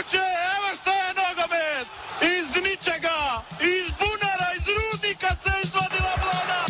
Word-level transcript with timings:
mogoče, 0.00 0.24
evo 0.56 0.68
što 0.80 0.90
je 0.90 1.08
nogomet! 1.20 1.86
Iz 2.22 2.48
ničega, 2.62 3.42
iz 3.60 3.90
bunara, 3.98 4.48
iz 4.58 4.66
rudnika 4.78 5.34
se 5.42 5.50
izvadila 5.64 6.14
vlada! 6.22 6.60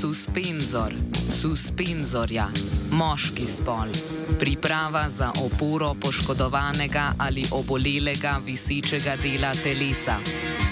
Suspenzor, 0.00 0.92
suspenzorja, 1.40 2.46
moški 2.90 3.46
spol. 3.46 3.88
Priprava 4.38 5.08
za 5.10 5.32
oporo 5.44 5.94
poškodovanega 6.00 7.12
ali 7.18 7.44
obolelega 7.50 8.40
visečega 8.46 9.16
dela 9.16 9.54
telesa. 9.54 10.16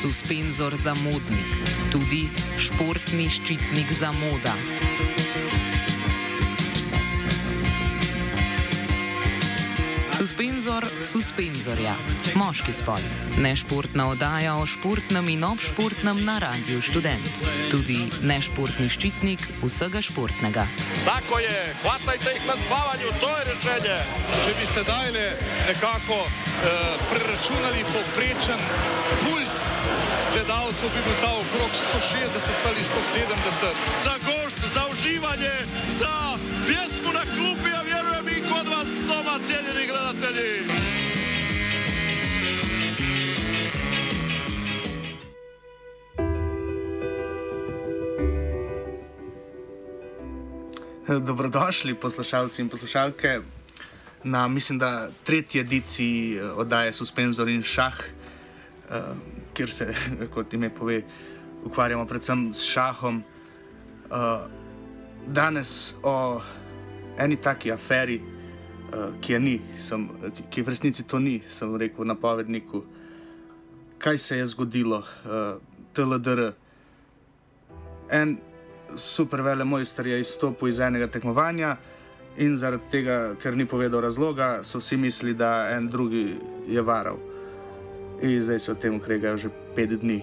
Suspenzor 0.03 0.77
za 0.85 0.95
modnik, 0.95 1.51
tudi 1.93 2.29
športni 2.57 3.29
ščitnik 3.31 3.93
za 4.01 4.13
moda. 4.13 4.55
Suspenzor 10.61 10.85
suspenzorja, 11.09 11.95
moški 12.37 12.73
spol. 12.77 13.01
Nešportna 13.41 14.11
oddaja 14.13 14.59
o 14.61 14.67
športnem 14.69 15.31
in 15.33 15.45
obšportnem 15.49 16.21
na 16.21 16.35
Radiu 16.37 16.83
Student. 16.85 17.41
Tudi 17.73 17.97
nešportni 18.21 18.91
ščitnik 18.93 19.41
vsega 19.63 20.03
športnega. 20.05 20.67
Tako 21.07 21.41
je, 21.41 21.57
hvatajte 21.81 22.35
jih 22.35 22.45
na 22.45 22.59
spavanju, 22.61 23.15
to 23.23 23.31
je 23.39 23.47
rešenje! 23.49 23.97
Če 24.45 24.53
bi 24.61 24.69
sedaj 24.75 25.09
le 25.17 25.27
nekako 25.71 26.21
uh, 26.29 26.29
preračunali 27.09 27.87
povprečen 27.95 28.61
puls 29.25 29.57
gledalcev, 30.35 30.93
bi 30.93 31.07
bil 31.09 31.17
ta 31.25 31.33
okrog 31.41 31.73
160 31.73 32.69
ali 32.69 32.85
170. 32.93 33.81
Za 34.05 34.15
gošt, 34.29 34.61
za 34.77 34.85
uživanje, 34.93 35.57
za 35.89 36.15
pjesmu 36.69 37.17
na 37.17 37.25
klupi, 37.33 37.69
ja 37.73 37.83
vjerujem 37.91 38.27
i 38.29 38.39
kod 38.51 38.69
vas 38.69 38.89
doma, 39.09 39.35
cijenjeni 39.47 39.87
gledatelji! 39.87 40.10
Dobrodošli, 51.19 51.95
poslušalci 51.95 52.63
in 52.63 52.69
poslušalke, 52.69 53.41
na 54.25 54.49
mislim, 54.49 54.79
da 54.79 55.09
tretji 55.25 55.61
ediciji 55.61 56.37
eh, 56.37 56.43
oddaje 56.43 56.93
Suspenzor 56.93 57.49
in 57.49 57.63
Šah, 57.63 57.95
eh, 57.99 59.03
kjer 59.55 59.71
se, 59.71 59.95
kot 60.35 60.55
ime 60.55 60.71
pove, 60.75 61.03
ukvarjamo 61.65 62.07
predvsem 62.07 62.55
s 62.55 62.63
šahom. 62.63 63.23
Eh, 63.23 64.47
danes 65.27 65.95
o 66.03 66.41
eni 67.19 67.37
taki 67.37 67.73
aferi, 67.73 68.21
ki 69.21 69.33
je 69.33 69.41
ni, 69.41 69.61
sem, 69.79 70.09
ki 70.51 70.63
v 70.63 70.69
resnici 70.69 71.03
to 71.07 71.19
ni, 71.19 71.43
sem 71.49 71.77
rekel 71.77 72.05
na 72.05 72.15
povedniku. 72.15 72.85
Kaj 73.99 74.19
se 74.19 74.37
je 74.37 74.47
zgodilo, 74.47 75.05
TLDR? 75.93 76.53
En 78.11 78.39
super 78.97 79.43
vele 79.43 79.65
mojster 79.65 80.07
je 80.07 80.21
izstopil 80.21 80.69
iz 80.69 80.81
enega 80.81 81.07
tekmovanja 81.07 81.77
in 82.39 82.57
zaradi 82.57 82.91
tega, 82.91 83.35
ker 83.43 83.57
ni 83.57 83.67
povedal 83.67 84.01
razloga, 84.01 84.61
so 84.65 84.79
vsi 84.79 84.97
mislili, 84.97 85.35
da 85.35 85.69
en 85.75 85.89
drugi 85.89 86.39
je 86.69 86.83
varal. 86.83 87.19
In 88.23 88.43
zdaj 88.43 88.59
se 88.59 88.73
o 88.73 88.75
tem 88.75 88.97
ukregajo 88.97 89.37
že 89.37 89.51
pet 89.77 89.91
dni. 89.91 90.23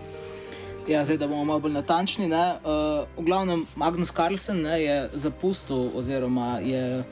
Ja, 0.88 1.04
zdaj, 1.06 1.18
da 1.18 1.28
bomo 1.28 1.44
malo 1.44 1.60
bolj 1.60 1.74
natančni. 1.76 2.30
Ne, 2.32 2.60
uh, 2.64 3.04
v 3.18 3.26
glavnem, 3.28 3.66
Magnus 3.76 4.12
Carlsen 4.16 4.62
ne, 4.64 4.78
je 4.84 5.10
zapustil, 5.14 5.92
oziroma 5.96 6.60
je 6.64 7.04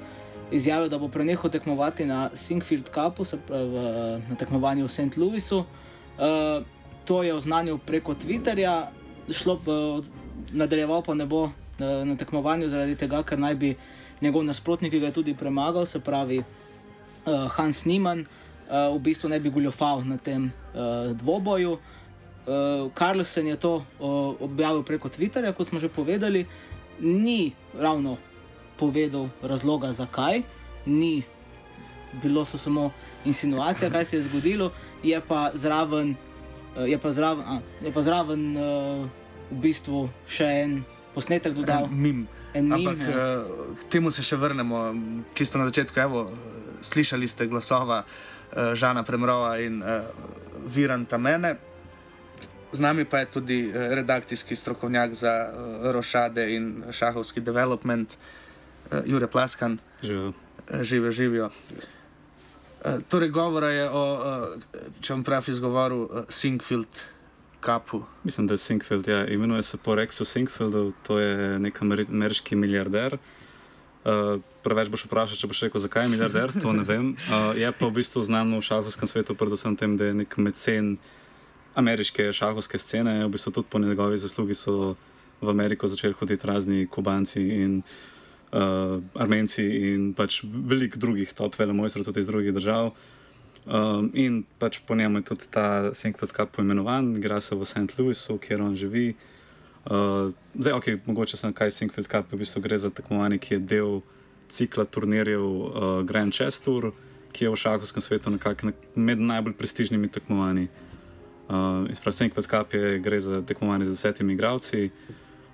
izjavil, 0.52 0.88
da 0.90 0.98
bo 0.98 1.10
prenehal 1.12 1.52
tekmovati 1.52 2.06
na 2.06 2.30
Singfield 2.34 2.88
Cupu, 2.94 3.26
se 3.26 3.38
pravi 3.38 4.22
na 4.30 4.36
tekmovanju 4.40 4.88
v 4.88 4.92
St. 4.92 5.18
Louisu. 5.18 5.66
Uh, 6.16 6.64
to 7.06 7.24
je 7.24 7.34
oznanil 7.34 7.78
preko 7.78 8.16
Twitterja, 8.16 8.88
šlo 9.30 9.60
pa 9.60 10.02
nadaljeval 10.52 11.02
pa 11.02 11.14
ne 11.14 11.26
bo 11.26 11.50
na, 11.80 12.04
na 12.06 12.16
tekmovanju, 12.16 12.70
zaradi 12.70 12.96
tega, 12.96 13.24
ker 13.24 13.40
naj 13.40 13.56
bi 13.56 13.76
njegov 14.22 14.44
nasprotnik 14.44 14.94
ga 14.94 15.12
tudi 15.12 15.36
premagal, 15.36 15.86
se 15.86 16.00
pravi 16.00 16.40
uh, 16.40 17.52
Hans 17.52 17.86
Niemann, 17.86 18.24
uh, 18.24 18.96
v 18.96 19.00
bistvu 19.00 19.30
ne 19.30 19.40
bi 19.40 19.50
goljofal 19.50 20.06
na 20.06 20.18
tem 20.18 20.52
uh, 20.74 21.12
dvoboju. 21.18 21.78
Uh, 22.46 22.92
Carlsen 22.94 23.48
je 23.48 23.56
to 23.56 23.76
uh, 23.76 24.36
objavil 24.40 24.84
preko 24.84 25.10
Twitterja, 25.10 25.54
kot 25.54 25.68
smo 25.68 25.80
že 25.80 25.90
povedali, 25.90 26.46
ni 27.00 27.52
ravno 27.74 28.18
povedal 28.78 29.30
razloga, 29.42 29.94
zakaj, 29.94 30.44
ni 30.86 31.24
bilo 32.22 32.46
so 32.46 32.58
samo 32.58 32.92
insinuacije, 33.26 33.90
kaj 33.90 34.06
se 34.06 34.18
je 34.18 34.22
zgodilo, 34.22 34.72
je 35.04 35.22
pa 35.28 35.52
zraven, 35.54 36.16
uh, 36.78 36.90
je 36.90 36.98
pa 36.98 37.12
zraven, 37.12 37.44
a, 37.44 37.60
je 37.84 37.92
pa 37.92 38.02
zraven 38.02 38.58
uh, 38.58 39.10
v 39.52 39.58
bistvu 39.62 40.10
še 40.28 40.48
en 40.64 40.80
posnetek 41.16 41.56
dodal. 41.56 41.90
En 41.90 42.02
mim. 42.02 42.28
En 42.56 42.70
mim, 42.70 42.74
Ampak 42.74 43.00
ja. 43.04 43.12
uh, 43.12 43.76
k 43.76 43.84
temu 43.92 44.12
se 44.12 44.24
še 44.24 44.40
vrnemo. 44.40 44.88
Čisto 45.36 45.60
na 45.60 45.68
začetku, 45.68 46.00
evo, 46.00 46.26
slišali 46.82 47.28
ste 47.28 47.50
glasova 47.52 48.04
uh, 48.04 48.74
Žana 48.76 49.04
Premrova 49.04 49.58
in 49.60 49.82
uh, 49.84 50.08
Viranta 50.68 51.18
Mene. 51.18 51.56
Z 52.76 52.84
nami 52.84 53.06
pa 53.08 53.24
je 53.24 53.32
tudi 53.40 53.60
uh, 53.68 53.92
redakcijski 53.96 54.56
strokovnjak 54.56 55.16
za 55.16 55.36
uh, 55.48 55.92
rošade 55.96 56.48
in 56.56 56.84
šahovski 56.92 57.44
development, 57.44 58.16
uh, 58.92 59.04
Jure 59.06 59.28
Plaskan. 59.28 59.80
Živijo. 60.04 60.34
Eh, 60.66 60.84
Živijo, 60.84 61.12
živijo. 61.12 61.50
Eh, 62.86 63.00
Torej, 63.10 63.30
govora 63.30 63.68
je 63.68 63.90
o, 63.90 64.04
eh, 64.16 64.80
če 65.02 65.14
vam 65.14 65.24
prav 65.24 65.50
izgovoril, 65.50 66.04
eh, 66.04 66.24
Singfield 66.30 66.88
Cupu. 67.66 68.04
Mislim, 68.24 68.48
da 68.48 68.54
je 68.54 68.58
Sinkfeld, 68.58 69.08
ja, 69.08 69.26
imenuje 69.28 69.64
se 69.64 69.78
po 69.78 69.96
Rexu 69.96 70.26
Sinkfeldu, 70.26 70.94
to 71.08 71.20
je 71.20 71.60
nek 71.60 71.82
ameri- 71.82 72.10
ameriški 72.10 72.56
milijarder. 72.56 73.18
Uh, 74.06 74.38
preveč 74.62 74.90
boš 74.94 75.08
vprašal, 75.08 75.38
če 75.38 75.48
boš 75.50 75.64
rekel, 75.66 75.82
zakaj 75.82 76.06
je 76.06 76.10
milijarder, 76.14 76.52
to 76.62 76.74
ne 76.74 76.84
vem. 76.86 77.16
Uh, 77.26 77.58
je 77.58 77.72
pa 77.74 77.90
v 77.90 77.96
bistvu 77.98 78.22
znan 78.22 78.54
v 78.54 78.62
šahovskem 78.62 79.10
svetu, 79.10 79.34
predvsem 79.34 79.74
tem, 79.74 79.98
da 79.98 80.12
je 80.12 80.18
nek 80.22 80.38
mecen 80.38 80.98
ameriške 81.74 82.30
šahovske 82.34 82.78
scene. 82.78 83.24
V 83.26 83.34
bistvu 83.34 83.52
tudi 83.52 83.72
po 83.72 83.82
njegovi 83.82 84.22
zaslugi 84.22 84.54
so 84.54 84.94
v 85.42 85.50
Ameriko 85.50 85.88
začeli 85.88 86.14
hoditi 86.14 86.48
razni 86.48 86.86
kubanci 86.88 87.42
in 87.50 87.82
uh, 88.54 89.02
armenci 89.18 89.66
in 89.92 90.14
pač 90.14 90.44
veliko 90.46 91.02
drugih 91.02 91.34
top 91.34 91.58
velemojstrov 91.60 92.06
tudi 92.06 92.22
iz 92.22 92.30
drugih 92.30 92.54
držav. 92.54 92.94
Um, 93.66 94.12
in 94.14 94.44
pač 94.60 94.78
po 94.86 94.96
njemu 94.96 95.18
je 95.18 95.24
tudi 95.24 95.48
ta 95.50 95.94
Sinkfeld 95.94 96.32
Cup 96.32 96.52
poimenovan, 96.54 97.16
igra 97.18 97.42
se 97.42 97.56
v 97.56 97.66
St. 97.66 97.98
Louisu, 97.98 98.38
kjer 98.38 98.62
on 98.62 98.76
živi. 98.76 99.16
Uh, 99.86 100.30
zdaj, 100.54 100.74
ok, 100.74 100.88
mogoče 101.06 101.38
sem 101.38 101.54
kaj 101.54 101.72
Sinkfeld 101.72 102.08
Cup, 102.08 102.30
v 102.30 102.38
bistvu 102.38 102.62
gre 102.62 102.78
za 102.78 102.90
tekmovanje, 102.94 103.40
ki 103.42 103.54
je 103.54 103.60
del 103.60 104.02
cikla 104.50 104.86
turnirjev 104.86 105.42
uh, 105.42 106.04
Grand 106.06 106.34
Chess 106.34 106.62
Tour, 106.62 106.92
ki 107.34 107.46
je 107.46 107.50
v 107.50 107.58
šahovskem 107.58 108.06
svetu 108.06 108.30
nekako 108.30 108.70
nek- 108.70 108.86
med 108.96 109.20
najbolj 109.20 109.58
prestižnimi 109.58 110.14
tekmovanji. 110.14 110.70
Uh, 111.50 111.90
Sinkfeld 112.12 112.46
Cup 112.46 112.74
je, 112.74 113.00
gre 113.00 113.20
za 113.20 113.42
tekmovanje 113.42 113.90
z 113.90 113.98
desetimi 113.98 114.34
igralci, 114.38 114.92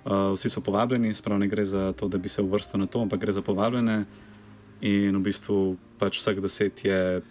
uh, 0.04 0.36
vsi 0.36 0.52
so 0.52 0.60
povabljeni, 0.60 1.14
sprav 1.14 1.40
ne 1.40 1.48
gre 1.48 1.64
za 1.64 1.92
to, 1.96 2.08
da 2.12 2.18
bi 2.18 2.28
se 2.28 2.44
uvrstil 2.44 2.80
na 2.80 2.86
to, 2.86 3.00
ampak 3.00 3.20
gre 3.20 3.32
za 3.32 3.40
povabljene. 3.40 4.04
In 4.84 5.16
v 5.16 5.22
bistvu 5.22 5.76
pač 5.96 6.20
vseh 6.20 6.40
deset 6.42 6.84
je 6.84 7.22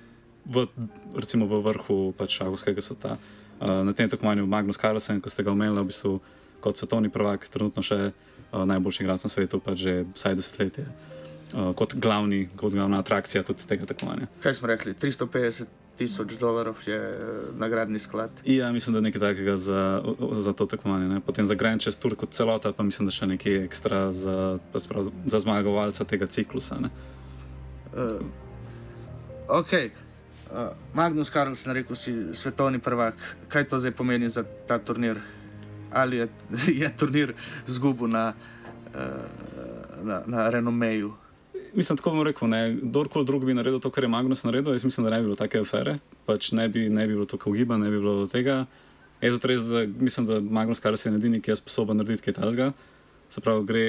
v, 0.46 0.68
recimo 1.16 1.48
v 1.50 1.62
vrhu 1.66 2.00
pač 2.18 2.42
šahovskega 2.42 2.82
sveta. 2.82 3.18
Uh, 3.62 3.86
na 3.86 3.94
tem 3.94 4.10
tekmovanju 4.10 4.48
Magnus 4.50 4.82
Carlsen, 4.82 5.22
ko 5.22 5.30
ste 5.30 5.46
ga 5.46 5.54
omenili, 5.54 5.82
v 5.82 5.92
bistvu 5.94 6.18
kot 6.62 6.78
svetovni 6.78 7.10
prvak, 7.14 7.46
trenutno 7.50 7.86
še 7.86 8.12
uh, 8.12 8.64
najboljši 8.66 9.04
igralec 9.06 9.26
na 9.26 9.32
svetu, 9.34 9.62
pa 9.62 9.78
že 9.78 10.06
vsaj 10.14 10.38
desetletje. 10.38 10.86
Uh, 11.52 11.76
kot, 11.78 11.94
glavni, 12.00 12.48
kot 12.56 12.74
glavna 12.74 13.02
atrakcija 13.04 13.46
tudi 13.46 13.68
tega 13.68 13.86
tekmovanja. 13.86 14.32
Kaj 14.42 14.58
smo 14.58 14.72
rekli? 14.72 14.96
350 14.98 15.82
tisoč 16.02 16.34
dolarjev 16.40 16.76
je 16.86 16.98
eh, 16.98 17.16
nagradni 17.58 18.00
sklad. 18.00 18.30
Ja, 18.46 18.72
mislim, 18.72 18.94
da 18.94 18.98
je 18.98 19.02
nekaj 19.02 19.22
takega 19.22 19.58
za, 19.58 20.02
za 20.32 20.54
to 20.54 20.66
tekmovanje. 20.66 21.08
Ne? 21.08 21.20
Potem 21.20 21.46
za 21.46 21.56
Grand 21.56 21.82
Chess 21.82 21.98
Tour 21.98 22.16
kot 22.16 22.30
celota, 22.34 22.74
pa 22.74 22.84
mislim, 22.84 23.06
da 23.06 23.14
še 23.14 23.28
nekaj 23.28 23.58
ekstra 23.66 24.00
za, 24.12 24.58
sprav, 24.80 25.12
za 25.26 25.40
zmagovalca 25.40 26.06
tega 26.06 26.28
ciklusa. 26.28 26.80
Ne? 26.82 26.90
Uh, 27.94 28.24
ok, 29.60 29.92
uh, 30.52 30.74
Magnus 30.94 31.32
Carlsen, 31.32 31.74
rekel 31.74 31.96
si, 31.96 32.14
svetovni 32.36 32.80
prvak. 32.80 33.16
Kaj 33.48 33.68
to 33.72 33.80
zdaj 33.80 33.92
pomeni 33.92 34.30
za 34.30 34.44
ta 34.68 34.80
turnir? 34.80 35.20
Ali 35.92 36.18
je, 36.18 36.28
je 36.84 36.92
turnir 36.98 37.34
zgubil 37.68 38.08
na, 38.08 38.34
uh, 38.94 40.04
na, 40.04 40.22
na 40.26 40.50
renomeju? 40.50 41.14
Mislim, 41.74 41.98
tako 41.98 42.12
bom 42.12 42.24
rekel, 42.28 42.50
ne, 42.52 42.78
kdorkoli 42.82 43.26
drug 43.26 43.46
bi 43.46 43.54
naredil 43.54 43.80
to, 43.80 43.90
kar 43.90 44.04
je 44.04 44.10
Magnus 44.12 44.44
naredil, 44.44 44.74
jaz 44.74 44.84
mislim, 44.84 45.06
da 45.08 45.12
ne 45.16 45.22
bi 45.22 45.30
bilo 45.30 45.36
take 45.40 45.60
afere, 45.60 45.98
pač 46.26 46.52
ne 46.52 46.68
bi, 46.70 46.90
ne 46.90 47.08
bi 47.08 47.14
bilo 47.14 47.26
tako 47.26 47.50
ugiba, 47.50 47.78
ne 47.78 47.92
bi 47.92 48.00
bilo 48.00 48.28
tega. 48.28 48.66
Je 49.22 49.30
tudi 49.32 49.54
res, 49.54 49.62
da 49.70 49.86
mislim, 49.88 50.26
da 50.28 50.40
Magnus 50.42 50.82
Carlsen 50.82 51.14
je 51.14 51.22
edini, 51.22 51.40
ki 51.42 51.52
je 51.52 51.62
sposoben 51.62 51.98
narediti 51.98 52.26
kaj 52.26 52.42
takega. 52.42 52.72
Se 53.32 53.40
pravi, 53.40 53.64
gre, 53.64 53.84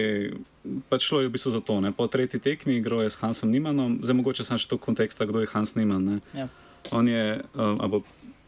pač 0.86 1.02
šlo 1.02 1.18
je 1.18 1.26
v 1.26 1.34
bistvu 1.34 1.50
za 1.50 1.60
to. 1.60 1.80
Ne? 1.80 1.90
Po 1.90 2.06
tretji 2.06 2.38
tekmi 2.38 2.76
igro 2.76 3.00
je 3.00 3.10
s 3.10 3.18
Hansom 3.18 3.50
Nimanom, 3.50 3.98
zdaj 3.98 4.14
mogoče 4.14 4.44
sem 4.44 4.54
še 4.56 4.68
to 4.68 4.78
konteksta, 4.78 5.26
kdo 5.26 5.42
je 5.42 5.50
Hans 5.50 5.74
Niman. 5.74 6.20
Ja. 6.32 6.46
On 6.90 7.02
je, 7.04 7.24
um, 7.52 7.78
abo, 7.80 8.02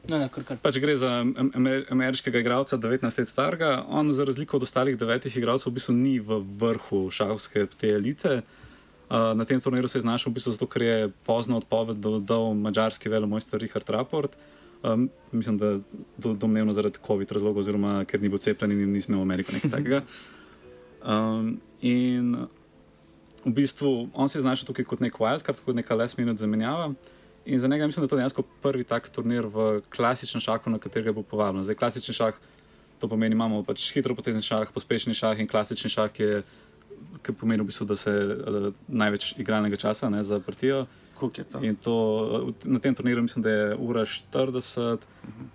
No, 0.05 0.19
ne, 0.19 0.29
kar, 0.29 0.44
kar. 0.44 0.58
pač 0.58 0.76
gre 0.79 0.94
za 0.94 1.08
am- 1.19 1.50
amer, 1.52 1.87
ameriškega 1.88 2.38
igralca, 2.38 2.76
19 2.79 3.08
let 3.17 3.25
starega. 3.26 3.70
On, 3.88 4.05
za 4.06 4.23
razliko 4.23 4.56
od 4.56 4.62
ostalih 4.62 4.94
devetih 4.94 5.32
igralcev, 5.32 5.69
v 5.69 5.75
bistvu 5.75 5.94
ni 5.94 6.19
v 6.20 6.29
vrhu 6.55 7.08
šahovske 7.08 7.67
te 7.73 7.88
elite. 7.90 8.43
Uh, 9.06 9.32
na 9.32 9.43
tem 9.43 9.56
turnirju 9.56 9.88
se 9.88 9.99
je 9.99 10.02
znašel 10.02 10.29
v 10.29 10.35
bistvu 10.35 10.52
zato, 10.52 10.67
ker 10.67 10.82
je 10.82 10.97
pozno 11.23 11.56
odpoved 11.56 11.97
do- 11.99 12.20
dal 12.20 12.52
mačarski 12.55 13.08
velemojster 13.08 13.58
Richard 13.58 13.88
Rapport. 13.88 14.37
Um, 14.82 15.08
mislim, 15.32 15.56
da 15.56 15.81
do, 16.19 16.35
domnevno 16.35 16.73
zaradi 16.73 17.00
COVID 17.00 17.32
razlogov, 17.32 17.61
oziroma 17.61 18.05
ker 18.05 18.20
ni 18.20 18.29
bil 18.29 18.38
cepljen 18.38 18.73
in 18.75 18.93
ni 18.93 19.00
smel 19.00 19.19
v 19.19 19.25
Ameriko 19.25 19.52
nekaj 19.52 19.73
takega. 19.73 20.02
Um, 21.05 21.61
in 21.81 22.47
v 23.45 23.53
bistvu 23.53 24.09
on 24.12 24.29
se 24.29 24.39
je 24.39 24.43
znašel 24.43 24.67
tukaj 24.67 24.85
kot 24.89 25.01
nek 25.05 25.21
wildcard, 25.21 25.61
kot 25.65 25.77
neka 25.77 25.95
last 25.95 26.19
minute 26.19 26.41
zamenjava. 26.41 26.95
In 27.45 27.61
za 27.61 27.69
njega 27.69 27.87
mislim, 27.87 28.03
da 28.03 28.05
je 28.05 28.09
to 28.09 28.17
dejansko 28.17 28.43
prvi 28.62 28.85
tak 28.85 29.09
turnir 29.09 29.47
v 29.47 29.83
klasičnem 29.97 30.41
šahu, 30.41 30.71
na 30.71 30.79
katerega 30.79 31.12
bo 31.12 31.23
povabljen. 31.23 31.65
Zdaj, 31.65 31.77
klasični 31.77 32.15
šah, 32.15 32.35
to 33.01 33.09
pomeni, 33.09 33.37
imamo 33.37 33.62
pač 33.62 33.91
hitro 33.93 34.15
potezni 34.17 34.43
šah, 34.43 34.73
pospešeni 34.73 35.15
šah 35.15 35.41
in 35.41 35.49
klasični 35.49 35.91
šah, 35.93 36.09
ki, 36.09 36.23
je, 36.23 36.43
ki 37.23 37.37
pomeni 37.37 37.61
v 37.61 37.69
bistvu, 37.69 37.87
da 37.87 37.97
se 38.00 38.11
uh, 38.11 38.71
največ 38.89 39.35
igralnega 39.37 39.77
časa 39.77 40.09
ne, 40.11 40.23
za 40.25 40.41
partijo. 40.41 40.87
Kuk 41.15 41.39
je 41.39 41.45
to? 41.45 41.61
In 41.62 41.77
to 41.77 41.97
eh, 42.49 42.65
na 42.65 42.81
tem 42.81 42.95
turnirju 42.95 43.23
mislim, 43.23 43.43
da 43.43 43.50
je 43.50 43.77
ura 43.77 44.07
40, 44.09 45.05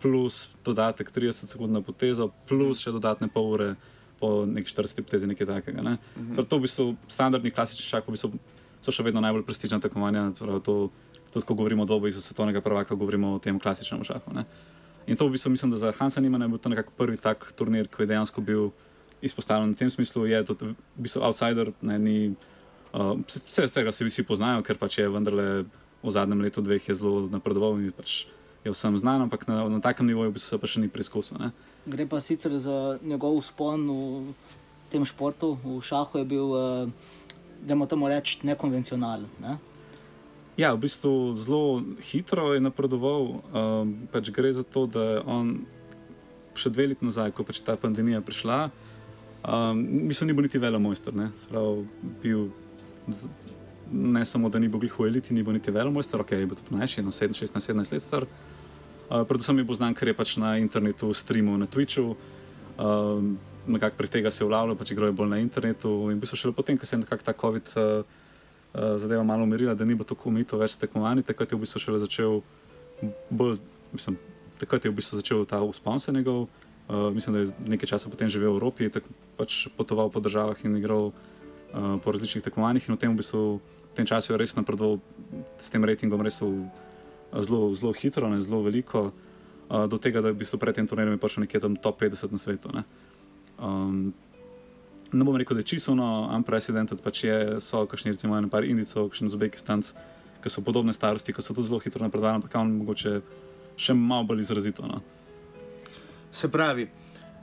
plus 0.02 0.50
dodatek 0.66 1.12
30 1.12 1.50
sekund 1.50 1.74
na 1.74 1.82
potezo, 1.82 2.30
plus 2.48 2.86
še 2.86 2.94
dodatne 2.94 3.34
pol 3.34 3.50
ure 3.58 3.74
po 4.20 4.46
neki 4.46 4.70
40 4.72 5.04
potezi, 5.08 5.28
nekaj 5.28 5.48
takega. 5.48 5.84
Ne? 5.86 5.98
Ker 6.36 6.46
to 6.46 6.60
v 6.60 6.68
bistvu 6.68 6.86
standardni 7.08 7.52
klasični 7.52 7.88
šah 7.88 8.04
v 8.06 8.16
bistvu 8.16 8.36
so 8.84 8.94
še 8.96 9.04
vedno 9.04 9.24
najbolj 9.24 9.48
prestižna 9.48 9.80
tekmovanja. 9.84 10.32
To, 10.40 10.90
tudi 11.30 11.46
ko 11.46 11.54
govorimo 11.54 11.84
o 11.84 11.90
dobi 11.90 12.12
za 12.12 12.22
svetovnega 12.22 12.62
prvaka, 12.62 12.98
govorimo 12.98 13.36
o 13.38 13.40
tem 13.40 13.60
klasičnem 13.60 14.04
šahu. 14.04 14.34
Ne? 14.34 14.46
In 15.08 15.18
to 15.18 15.28
v 15.28 15.38
bistvu 15.38 15.52
mislim, 15.54 15.72
da 15.72 15.78
za 15.78 15.92
Hansa 15.92 16.22
Nimana 16.22 16.46
je 16.46 16.50
bil 16.50 16.62
to 16.62 16.70
nekako 16.70 16.94
prvi 16.98 17.18
tak 17.18 17.52
turnir, 17.58 17.88
ki 17.88 18.04
je 18.04 18.12
dejansko 18.14 18.42
bil 18.42 18.72
izpostavljen 19.22 19.74
v 19.74 19.78
tem 19.78 19.90
smislu, 19.90 20.26
je 20.26 20.44
to 20.46 20.54
v 20.54 20.76
bistvu 20.98 21.24
outsider, 21.28 21.72
ne, 21.82 22.00
ni, 22.00 22.18
uh, 22.94 23.18
vse, 23.28 23.68
vsega 23.68 23.92
se 23.92 24.06
vsi 24.08 24.24
poznajo, 24.24 24.64
ker 24.64 24.80
pač 24.80 25.00
je 25.02 25.10
vendarle 25.12 25.66
v 26.00 26.12
zadnjem 26.14 26.42
letu, 26.42 26.64
dveh 26.64 26.80
je 26.80 26.96
zelo 26.96 27.28
napredoval 27.28 27.76
in 27.82 27.92
pač 27.92 28.30
je 28.64 28.72
vsem 28.72 28.98
znan, 29.00 29.22
ampak 29.22 29.48
na, 29.48 29.64
na 29.70 29.80
takem 29.80 30.08
nivoju 30.08 30.32
bistvu 30.36 30.50
se 30.50 30.60
pa 30.60 30.68
še 30.68 30.84
ni 30.84 30.92
preizkusil. 30.92 31.40
Ne. 31.40 31.52
Gre 31.88 32.06
pa 32.10 32.20
sicer 32.22 32.58
za 32.60 33.00
njegov 33.02 33.40
uspon 33.40 33.88
v 33.88 34.36
tem 34.92 35.06
športu, 35.06 35.56
v 35.64 35.80
šahu 35.86 36.20
je 36.20 36.26
bil, 36.26 36.48
uh, 36.52 36.90
da 37.64 37.76
moramo 37.76 37.90
temu 37.90 38.10
reči, 38.12 38.40
nekonvencionalen. 38.44 39.30
Ne? 39.40 39.60
Ja, 40.60 40.74
v 40.76 40.84
bistvu 40.84 41.32
zelo 41.40 41.80
hitro 42.04 42.52
je 42.52 42.60
napredoval. 42.60 43.40
Um, 43.56 43.94
pač 44.12 44.28
gre 44.36 44.52
za 44.52 44.66
to, 44.68 44.90
da 44.92 45.04
je 45.16 45.20
on 45.24 45.46
še 46.60 46.72
dve 46.76 46.92
leti 46.92 47.08
nazaj, 47.08 47.32
ko 47.32 47.46
pač 47.48 47.62
ta 47.64 47.78
pandemija 47.80 48.20
prišla, 48.20 48.68
um, 49.48 49.80
mislim, 50.10 50.28
ni 50.28 50.36
bil 50.36 50.50
niti 50.50 50.60
velemojster. 50.60 51.16
ne. 51.16 51.30
Se 51.40 51.48
pravi, 51.48 51.88
bil 52.20 52.50
Ne 53.92 54.26
samo, 54.26 54.50
da 54.50 54.60
ni 54.60 54.68
bil 54.68 54.84
glih 54.86 55.00
v 55.00 55.08
eliti, 55.10 55.34
ni 55.34 55.44
bil 55.44 55.56
niti 55.58 55.72
velemojster, 55.72 56.22
ok, 56.22 56.32
je 56.32 56.46
bil 56.46 56.58
tudi 56.60 56.76
mlajši, 56.76 57.04
no 57.06 57.12
16-17 57.12 57.94
let 57.94 58.04
star. 58.04 58.26
Uh, 59.10 59.24
predvsem 59.26 59.58
je 59.58 59.66
bil 59.66 59.76
znan, 59.76 59.96
ker 59.98 60.12
je 60.12 60.14
pač 60.14 60.38
na 60.38 60.58
internetu 60.62 61.10
streamal 61.14 61.58
na 61.58 61.66
Twitchu. 61.66 62.14
Um, 62.78 63.40
nekako 63.68 63.98
prek 63.98 64.10
tega 64.10 64.32
se 64.32 64.44
je 64.44 64.48
vlavljal, 64.48 64.78
pač 64.78 64.94
igral 64.94 65.10
je 65.10 65.18
bolj 65.18 65.30
na 65.34 65.40
internetu. 65.42 65.90
In 66.14 66.18
v 66.18 66.24
bistvu 66.24 66.38
šele 66.38 66.54
potem, 66.54 66.78
ko 66.78 66.86
se 66.86 66.96
je 66.96 67.02
nekako 67.02 67.26
ta 67.26 67.34
COVID 67.34 67.74
uh, 67.76 68.06
uh, 68.74 68.98
zadeva 69.02 69.24
malo 69.24 69.44
umirila, 69.44 69.74
da 69.74 69.86
ni 69.86 69.98
bilo 69.98 70.06
tako 70.06 70.30
umito 70.30 70.58
več 70.58 70.78
tekmovanja, 70.78 71.26
takrat 71.26 71.52
je 71.52 71.58
v 71.58 71.66
bistvu 71.66 71.82
šele 71.82 72.02
začel 72.06 72.42
bolj, 73.30 73.60
mislim, 73.94 74.18
takrat 74.60 74.86
je 74.86 74.92
v 74.92 74.98
bistvu 75.00 75.20
začel 75.22 75.46
ta 75.46 75.62
uspon 75.64 76.00
se 76.00 76.14
njegov. 76.14 76.48
Uh, 76.90 77.14
mislim, 77.14 77.36
da 77.36 77.40
je 77.40 77.54
nekaj 77.70 77.94
časa 77.94 78.10
potem 78.10 78.30
živel 78.30 78.54
v 78.54 78.58
Evropi, 78.58 78.90
tako 78.90 79.14
pač 79.38 79.68
potoval 79.78 80.10
po 80.10 80.20
državah 80.20 80.58
in 80.66 80.78
igral 80.78 81.12
uh, 81.12 82.02
po 82.02 82.12
različnih 82.12 82.44
tekmovanjih. 82.44 82.90
In 82.90 82.96
v 82.96 82.98
tem, 82.98 83.14
v 83.14 83.22
bistvu, 83.22 83.62
tem 84.00 84.08
času 84.08 84.32
je 84.34 84.40
res 84.40 84.56
napredoval 84.56 85.04
s 85.60 85.68
tem 85.68 85.84
rejtingom, 85.84 86.24
res 86.24 86.40
v, 86.40 86.72
zelo, 87.44 87.76
zelo 87.76 87.92
hitro, 87.92 88.32
ne, 88.32 88.40
zelo 88.40 88.64
veliko. 88.64 89.12
Uh, 89.70 89.86
do 89.86 90.00
tega, 90.02 90.24
da 90.24 90.32
v 90.32 90.40
bistvu 90.40 90.58
pred 90.58 90.74
tem 90.74 90.88
turnirjem 90.88 91.20
je 91.20 91.22
prišel 91.22 91.44
nekje 91.44 91.60
tam 91.62 91.76
top 91.76 92.00
50 92.02 92.32
na 92.32 92.40
svetu. 92.40 92.72
Ne. 92.74 92.88
Um, 93.60 94.16
ne 95.12 95.24
bom 95.28 95.36
rekel, 95.36 95.60
da 95.60 95.62
je 95.62 95.76
čisto 95.76 95.94
unprecedented, 95.94 97.04
pač 97.04 97.28
je, 97.28 97.38
so 97.62 97.84
kakšni 97.86 98.16
recimo 98.16 98.40
ene 98.40 98.50
par 98.50 98.64
Indicov, 98.64 99.12
kakšni 99.12 99.30
Uzbekistanci, 99.30 99.94
ki 100.40 100.50
so 100.50 100.64
podobne 100.64 100.96
starosti, 100.96 101.36
ki 101.36 101.44
so 101.44 101.54
tudi 101.54 101.68
zelo 101.68 101.84
hitro 101.84 102.02
napredovali, 102.02 102.40
ampak 102.40 102.56
on 102.56 102.72
mogoče 102.80 103.20
še 103.76 103.94
malo 103.94 104.32
bolj 104.32 104.48
izrazito. 104.48 104.88
No. 104.88 105.04
Se 106.32 106.48
pravi, 106.48 106.88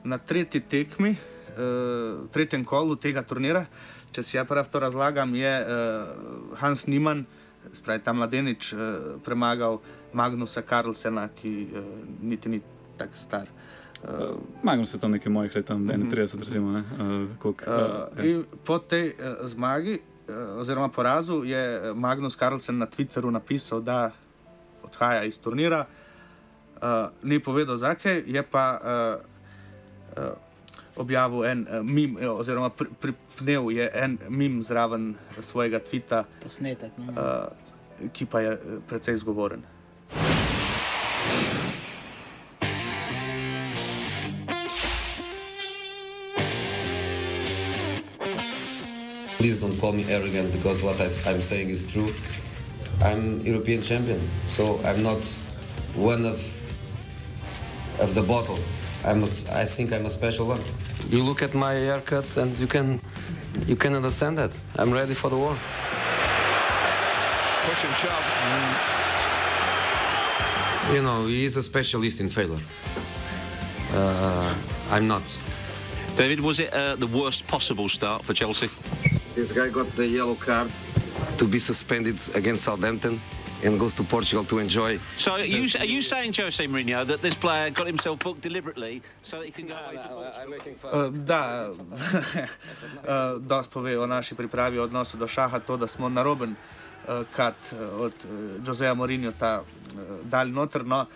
na 0.09 0.19
tretji 0.19 0.65
tekmi, 0.65 1.15
uh, 1.57 2.29
tretjem 2.33 2.65
kolu 2.65 2.97
tega 2.97 3.23
turnira, 3.23 3.67
če 4.13 4.23
si 4.23 4.37
ja 4.37 4.45
prav 4.45 4.69
to 4.71 4.81
razlagam, 4.81 5.35
je 5.35 5.53
uh, 5.61 6.57
Hans 6.61 6.87
Niemann, 6.87 7.27
spravi 7.73 8.05
ta 8.05 8.13
mladenič, 8.13 8.73
uh, 8.73 8.81
premagal 9.25 9.81
Magnusa 10.17 10.63
Carlsena, 10.63 11.29
ki 11.35 11.53
uh, 11.73 11.85
niti 12.23 12.49
ni 12.49 12.63
tako 12.97 13.17
star. 13.17 13.49
Uh, 14.05 14.37
Magam 14.63 14.87
se 14.87 14.99
tam 14.99 15.11
nekaj 15.11 15.33
mojih 15.33 15.57
let, 15.57 15.67
tam 15.67 15.89
31, 15.89 16.39
recimo. 16.39 16.73
Ne, 16.73 16.81
uh, 16.81 17.29
kolik, 17.39 17.65
Uh, 17.67 17.73
uh, 17.73 18.19
ja. 18.19 18.25
in 18.25 18.45
po 18.65 18.79
tej 18.79 19.17
uh, 19.17 19.47
zmagi, 19.49 19.99
uh, 20.29 20.61
oziroma 20.61 20.89
porazu, 20.89 21.43
je 21.45 21.93
Magnus 21.95 22.37
Carlsen 22.37 22.79
na 22.79 22.87
Twitteru 22.87 23.31
napisal, 23.31 23.81
da 23.81 24.13
odhaja 24.83 25.25
iz 25.25 25.39
turnira. 25.39 25.87
Uh, 26.77 27.09
ni 27.23 27.41
povedal, 27.41 27.77
zakaj, 27.77 28.23
je 28.27 28.43
pa 28.43 28.65
uh, 28.77 29.25
uh, 30.17 30.46
objavil 30.97 31.45
en 31.45 31.67
uh, 31.71 31.83
mim, 31.85 32.17
eh, 32.21 32.29
oziroma 32.29 32.71
pri- 32.71 32.93
pripnel 33.01 33.71
je 33.71 33.91
en 33.95 34.19
mim 34.29 34.63
zraven 34.63 35.17
svojega 35.41 35.79
tvita, 35.79 36.25
Posnetek. 36.43 36.93
Ne? 36.99 37.13
uh, 37.13 38.11
ki 38.13 38.27
pa 38.27 38.41
je 38.41 38.81
precej 38.89 39.17
zgovoren. 39.17 39.65
Please 49.39 49.61
don't 49.61 49.79
call 49.79 49.93
me 49.93 50.05
arrogant 50.13 50.51
because 50.53 50.83
what 50.83 51.01
I, 51.01 51.09
am 51.31 51.41
saying 51.41 51.69
is 51.71 51.87
true. 51.87 52.09
I'm 53.03 53.41
European 53.45 53.83
champion, 53.83 54.21
so 54.49 54.81
I'm 54.85 55.03
not 55.03 55.23
one 55.95 56.25
of 56.25 56.41
of 58.01 58.15
the 58.15 58.23
bottle. 58.23 58.59
I'm 59.05 59.23
a, 59.23 59.29
I 59.53 59.65
think 59.65 59.93
I'm 59.93 60.07
a 60.07 60.11
special 60.11 60.47
one. 60.49 60.61
You 61.09 61.23
look 61.23 61.43
at 61.43 61.55
my 61.55 61.73
haircut 61.73 62.37
and 62.37 62.57
you 62.59 62.67
can 62.67 63.01
you 63.67 63.77
can 63.77 63.95
understand 63.95 64.37
that. 64.39 64.51
I'm 64.77 64.93
ready 64.93 65.15
for 65.15 65.31
the 65.31 65.37
war. 65.37 65.57
Push 67.69 67.85
and 67.85 67.97
shove. 67.97 68.25
You 70.95 71.03
know, 71.03 71.27
he 71.27 71.45
is 71.45 71.57
a 71.57 71.63
specialist 71.63 72.21
in 72.21 72.29
failure. 72.29 72.61
Uh, 73.93 74.55
I'm 74.91 75.07
not. 75.07 75.23
David, 76.17 76.41
was 76.41 76.61
it 76.61 76.73
uh, 76.73 76.97
the 76.97 77.07
worst 77.07 77.47
possible 77.47 77.89
start 77.89 78.25
for 78.25 78.35
Chelsea? 78.35 78.71
This 79.35 79.53
guy 79.53 79.69
got 79.69 79.87
the 79.97 80.07
yellow 80.07 80.35
card 80.35 80.71
to 81.39 81.47
be 81.47 81.59
suspended 81.59 82.17
against 82.35 82.65
Southampton 82.65 83.21
and 83.65 83.79
goes 83.79 83.95
to 83.95 84.05
Portugal 84.05 84.45
to 84.45 84.59
enjoy. 84.59 84.99
So 85.17 85.33
are 85.33 85.45
you, 85.45 85.69
are 85.79 85.87
you 85.87 86.03
saying, 86.03 86.35
Jose 86.35 86.67
Mourinho, 86.67 87.07
that 87.07 87.23
this 87.23 87.35
player 87.35 87.71
got 87.71 87.87
himself 87.87 88.19
booked 88.19 88.43
deliberately 88.43 89.03
so 89.23 89.39
that 89.39 89.47
he 89.47 89.53
can 89.53 89.67
go 89.67 89.77
away 89.77 89.97
to 89.97 90.09
Portugal? 90.09 91.01
Uh, 91.01 91.09
da, 91.11 91.71
uh, 91.71 93.39
dosti 93.41 93.73
pove 93.73 93.99
o 93.99 94.07
naši 94.07 94.35
pripravi, 94.35 94.79
odnosu 94.79 95.17
do 95.17 95.29
šaha, 95.29 95.61
to, 95.61 95.77
da 95.77 95.87
smo 95.87 96.09
naroben 96.09 96.57
uh, 97.09 97.25
kat 97.33 97.57
uh, 97.73 98.01
od 98.01 98.13
uh, 98.25 98.67
Joseja 98.67 98.95
Mourinho 98.95 99.33
ta 99.33 99.63
uh, 99.63 100.03
dal 100.25 100.49
noter. 100.49 100.85
No. 100.85 101.07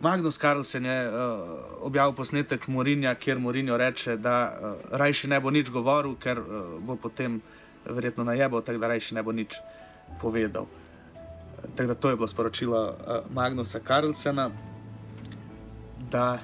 Magnus 0.00 0.38
Carlsen 0.38 0.86
je 0.86 1.08
uh, 1.08 1.14
objavil 1.80 2.12
posnetek 2.12 2.68
Mourinha, 2.68 3.14
kjer 3.14 3.38
Mourinho 3.38 3.76
reče, 3.76 4.16
da 4.16 4.52
uh, 4.52 4.74
rajši 4.92 5.28
ne 5.28 5.40
bo 5.40 5.50
nič 5.50 5.70
govoril, 5.70 6.16
ker 6.20 6.38
uh, 6.38 6.76
bo 6.80 6.96
potem 6.96 7.40
verjetno 7.86 8.24
najebal, 8.24 8.62
tako 8.62 8.78
da 8.78 8.92
rajši 8.92 9.14
ne 9.14 9.22
bo 9.22 9.32
nič 9.32 9.56
povedal. 10.20 10.66
Uh, 11.66 11.74
Tako 11.76 11.88
da 11.88 11.94
to 11.94 12.10
je 12.10 12.16
bilo 12.16 12.28
sporočilo 12.28 12.86
uh, 12.86 13.32
Magnusa 13.34 13.80
Carlsena, 13.86 14.50
da 16.10 16.38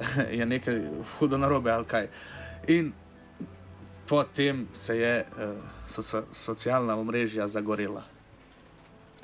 je 0.38 0.46
nekaj 0.46 0.82
hudo 1.18 1.38
narobe 1.38 1.70
ali 1.70 1.84
kaj. 1.84 2.08
In 2.68 2.92
potem 4.08 4.68
se 4.74 4.98
je 4.98 5.26
uh, 5.36 5.56
so, 5.88 6.02
so, 6.02 6.24
socialna 6.32 6.96
omrežja 6.96 7.48
zagorela. 7.48 8.02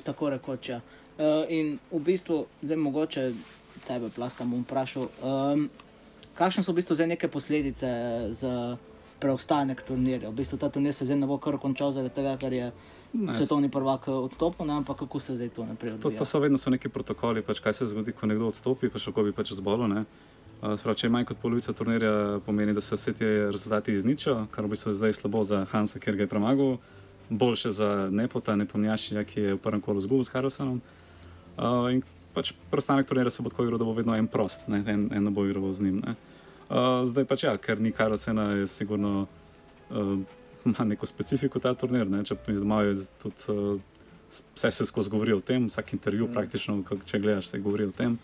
Tako 0.03 0.29
rekoč. 0.29 0.69
Ja. 0.69 0.81
Uh, 1.17 1.23
in 1.49 1.79
v 1.91 1.99
bistvu, 1.99 2.45
zdaj 2.61 2.77
mogoče 2.77 3.33
tebe, 3.87 4.09
plaskam, 4.15 4.51
bom 4.51 4.63
vprašal, 4.63 5.09
um, 5.23 5.69
kakšne 6.37 6.63
so 6.63 6.71
v 6.71 6.79
bistvu 6.79 6.95
zdaj 6.95 7.07
neke 7.07 7.27
posledice 7.27 7.87
za 8.31 8.77
preostanek 9.19 9.81
turnirja. 9.81 10.29
V 10.29 10.37
bistvu 10.37 10.57
ta 10.57 10.69
turnir 10.69 10.93
se 10.93 11.05
zdaj 11.05 11.17
ne 11.17 11.27
bo 11.27 11.37
kar 11.41 11.57
končal 11.57 11.91
zaradi 11.91 12.15
tega, 12.15 12.37
ker 12.37 12.53
je 12.53 12.71
Ne, 13.13 13.33
svetovni 13.33 13.69
prvak 13.71 14.07
eh, 14.07 14.11
odstopil, 14.11 14.65
ne, 14.67 14.73
ampak 14.73 14.97
kako 14.97 15.19
se 15.19 15.35
zdaj 15.35 15.49
to 15.49 15.65
naprej 15.65 15.91
To, 15.91 16.07
odvija. 16.07 16.19
to 16.19 16.25
so 16.25 16.39
vedno 16.39 16.57
so 16.57 16.69
neki 16.69 16.89
protokoli, 16.89 17.41
pač, 17.41 17.59
kaj 17.59 17.73
se 17.73 17.87
zgodi, 17.87 18.11
ko 18.11 18.27
nekdo 18.27 18.47
odstopi, 18.51 18.89
pa 18.89 18.99
še 18.99 19.11
kako 19.11 19.23
bi 19.23 19.31
pač 19.31 19.53
zbolel. 19.55 19.87
ne. 19.87 20.05
Uh, 20.57 20.73
sprav, 20.73 20.95
če 20.97 21.05
je 21.05 21.11
manj 21.13 21.25
kot 21.29 21.37
polovica 21.37 21.73
turnirja, 21.73 22.39
pomeni, 22.45 22.73
da 22.73 22.81
se 22.81 22.97
vse 22.97 23.13
ti 23.13 23.25
rezultati 23.25 23.93
izničijo, 23.93 24.47
kar 24.51 24.65
v 24.65 24.73
bistvu 24.73 24.93
zdaj 24.97 25.13
slabo 25.13 25.43
za 25.45 25.65
Hansa, 25.69 25.99
ker 26.01 26.17
ga 26.17 26.25
je 26.25 26.31
premagal, 26.31 26.79
boljše 27.29 27.71
za 27.71 27.89
Nepota, 28.09 28.55
Nepomnjašija, 28.57 29.23
ki 29.23 29.41
je 29.41 29.53
v 29.53 29.61
prvem 29.61 29.81
kolu 29.85 30.01
zgubil 30.01 30.25
s 30.25 30.33
Karlsonom. 30.33 30.81
Uh, 31.57 31.93
in 31.93 32.01
pač 32.33 32.55
preostanek 32.71 33.05
turnirja 33.05 33.29
se 33.29 33.45
bo 33.45 33.53
tako 33.53 33.67
igral, 33.67 33.77
da 33.77 33.85
bo 33.85 33.93
vedno 33.93 34.17
en 34.17 34.25
prost, 34.27 34.65
ne, 34.67 34.81
en, 34.87 35.05
en 35.13 35.29
bo 35.33 35.45
igral 35.45 35.69
z 35.77 35.85
njim. 35.85 36.01
Ne. 36.01 36.17
Uh, 36.67 37.05
zdaj 37.05 37.29
pač 37.29 37.45
ja, 37.45 37.53
ker 37.61 37.77
ni 37.77 37.93
Karlsena, 37.93 38.51
je 38.57 38.67
sigurno 38.67 39.27
uh, 39.93 40.17
ima 40.67 40.85
neko 40.85 41.05
specifiko 41.09 41.59
ta 41.63 41.73
turnir. 41.73 42.07
Ne, 42.09 42.23
če 42.27 42.37
imajo 42.55 42.97
tudi. 43.23 43.47
Uh, 43.53 43.79
Vse 44.27 44.71
se 44.75 44.85
skozi 44.85 45.07
govori 45.09 45.31
o 45.31 45.39
tem, 45.39 45.69
vsak 45.71 45.93
intervju, 45.95 46.25
mm. 46.27 46.33
praktično, 46.35 46.73
kak- 46.83 47.05
če 47.07 47.19
gledaš, 47.23 47.47
se 47.47 47.59
govori 47.63 47.85
o 47.87 47.93
tem. 47.95 48.17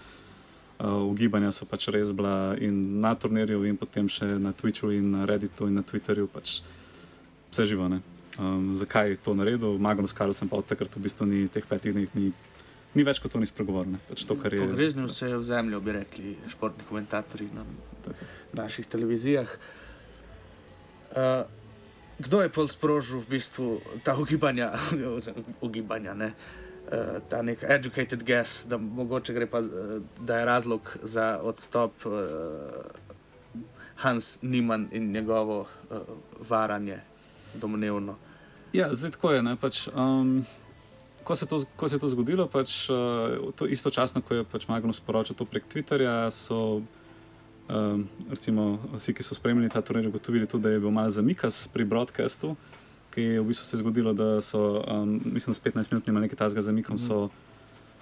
Uh, 0.84 0.98
ugibanja 1.08 1.52
so 1.56 1.64
pač 1.70 1.88
res 1.96 2.12
bila 2.12 2.58
in 2.60 3.00
na 3.00 3.14
turnirju, 3.16 3.62
in 3.70 3.78
potem 3.80 4.10
še 4.12 4.28
na 4.36 4.52
Twitchu, 4.52 4.92
in 4.92 5.14
na 5.14 5.24
Redditu, 5.30 5.70
in 5.72 5.78
na 5.80 5.84
Twitterju, 5.88 6.28
pač 6.28 6.58
vse 7.54 7.66
živo. 7.72 7.88
ne. 7.88 8.02
Um, 8.36 8.74
zakaj 8.76 9.14
je 9.14 9.22
to 9.24 9.36
naredil? 9.38 9.78
Magnus 9.80 10.12
Carlsen 10.12 10.50
pa 10.52 10.58
od 10.60 10.68
takrat 10.68 10.92
v 10.92 11.06
bistvu 11.06 11.30
ni 11.30 11.48
teh 11.48 11.64
petih 11.64 11.94
dni, 11.96 12.08
ni, 12.18 12.34
ni 12.98 13.08
več 13.08 13.24
kot 13.24 13.32
to 13.32 13.40
ni 13.40 13.48
spregovoril. 13.48 13.96
ne. 13.96 14.04
Pač 14.10 14.28
to, 14.28 14.36
kar 14.36 14.52
je. 14.52 14.60
Pogreznil 14.60 15.08
se 15.08 15.32
je 15.32 15.40
v 15.40 15.46
zemljo, 15.46 15.80
bi 15.80 15.96
rekli 16.02 16.36
športni 16.52 16.84
komentatorji 16.90 17.48
na 17.56 17.64
naših 18.60 18.92
televizijah. 18.92 19.48
Uh, 21.14 21.46
kdo 22.24 22.42
je 22.42 22.50
pol 22.50 22.68
sprožil 22.68 23.20
v 23.20 23.38
bistvu 23.38 23.68
ta 24.04 24.16
ugibanja, 24.16 24.74
ugibanja 25.66 26.14
ne? 26.16 26.34
Uh, 26.84 27.24
ta 27.30 27.42
nek 27.42 27.64
educated 27.64 28.24
guess, 28.28 28.68
da 28.68 28.78
mogoče 28.78 29.34
gre 29.34 29.48
pa, 29.48 29.64
eh, 29.64 30.02
da 30.20 30.40
je 30.40 30.46
razlog 30.46 30.98
za 31.04 31.40
odstop 31.40 32.06
uh, 32.06 32.12
Hans 34.04 34.42
Niman 34.42 34.90
in 34.92 35.12
njegovo 35.12 35.62
uh, 35.64 35.98
varanje 36.50 37.00
domnevno. 37.54 38.18
Ja, 38.74 38.90
zdaj 38.92 39.16
tako 39.16 39.32
je. 39.32 39.44
Ne, 39.44 39.56
pač, 39.56 39.88
um, 39.96 40.44
ko, 41.24 41.36
se 41.36 41.46
to, 41.46 41.64
ko 41.76 41.90
se 41.90 41.96
je 41.96 42.04
to 42.04 42.12
zgodilo, 42.12 42.48
pač, 42.52 42.90
uh, 42.92 43.54
to 43.56 43.66
istočasno, 43.66 44.22
ko 44.22 44.42
je 44.42 44.44
pač 44.44 44.68
Magnus 44.68 45.00
sporočil 45.00 45.40
to 45.40 45.46
prek 45.46 45.64
Twitterja, 45.72 46.28
so 46.36 46.82
um, 47.70 48.08
recimo, 48.30 48.80
vsi, 48.96 49.14
ki 49.14 49.24
so 49.24 49.36
spremljali 49.36 49.70
ta 49.70 49.82
turnir, 49.82 50.08
ugotovili 50.08 50.48
tudi, 50.48 50.64
da 50.64 50.70
je 50.70 50.80
bil 50.80 50.92
malo 50.92 51.10
zamikas 51.10 51.68
pri 51.74 51.86
broadcastu, 51.86 52.56
ki 53.14 53.22
je 53.22 53.42
v 53.42 53.48
bistvu 53.48 53.66
se 53.66 53.78
zgodilo, 53.78 54.14
da 54.14 54.42
so, 54.42 54.84
um, 54.88 55.22
mislim, 55.26 55.54
s 55.54 55.62
15 55.62 55.92
minut 55.92 56.08
ima 56.08 56.20
nekaj 56.20 56.38
tazga 56.38 56.62
zamikom, 56.62 56.98
so 56.98 57.30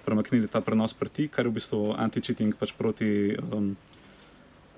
premaknili 0.04 0.48
ta 0.48 0.60
prenos 0.60 0.94
prti, 0.94 1.28
kar 1.28 1.46
je 1.46 1.50
v 1.50 1.58
bistvu 1.60 1.94
anti-cheating 1.98 2.56
pač 2.58 2.72
proti. 2.78 3.36
Um, 3.52 3.76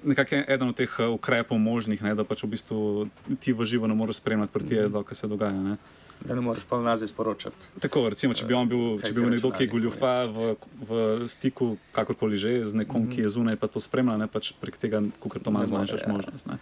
Nekako 0.05 0.37
eden 0.47 0.69
od 0.69 0.77
teh 0.77 0.97
eh, 0.99 1.07
ukrepov 1.09 1.59
možnih, 1.59 2.03
ne, 2.03 2.15
da 2.15 2.25
pač 2.25 2.45
v 2.45 2.53
bistvu 2.55 3.09
ti 3.41 3.53
v 3.53 3.65
živo 3.65 3.89
ne 3.89 3.95
moreš 3.95 4.21
spremljati 4.21 4.53
proti, 4.53 4.75
mm 4.75 4.93
-hmm. 4.93 5.05
kaj 5.05 5.17
se 5.17 5.29
dogaja. 5.29 5.53
Ne. 5.53 5.77
Da 6.25 6.35
ne 6.35 6.41
moreš 6.41 6.65
pa 6.65 6.81
nazaj 6.81 7.09
sporočati. 7.09 7.57
Tako, 7.81 8.09
recimo, 8.09 8.35
če 8.35 8.47
bi 8.47 8.55
on 8.55 8.69
bil, 8.69 9.01
če 9.03 9.13
bi 9.13 9.21
bil 9.21 9.31
nekdo, 9.31 9.51
ki 9.51 9.65
je 9.65 9.69
goljufa 9.69 10.25
v, 10.25 10.57
v 10.89 11.29
stiku, 11.29 11.77
kakorkoli 11.93 12.37
že, 12.37 12.65
z 12.65 12.75
nekom, 12.75 13.03
mm 13.03 13.07
-hmm. 13.07 13.15
ki 13.15 13.21
je 13.21 13.29
zunaj, 13.29 13.57
pa 13.57 13.67
to 13.67 13.81
spremlja, 13.81 14.17
ne 14.17 14.27
pač 14.27 14.53
prek 14.61 14.77
tega, 14.77 15.03
kako 15.23 15.39
to 15.39 15.51
malo 15.51 15.67
zmanjšaš 15.67 16.01
ja. 16.01 16.13
možnost. 16.13 16.47
Ne. 16.47 16.59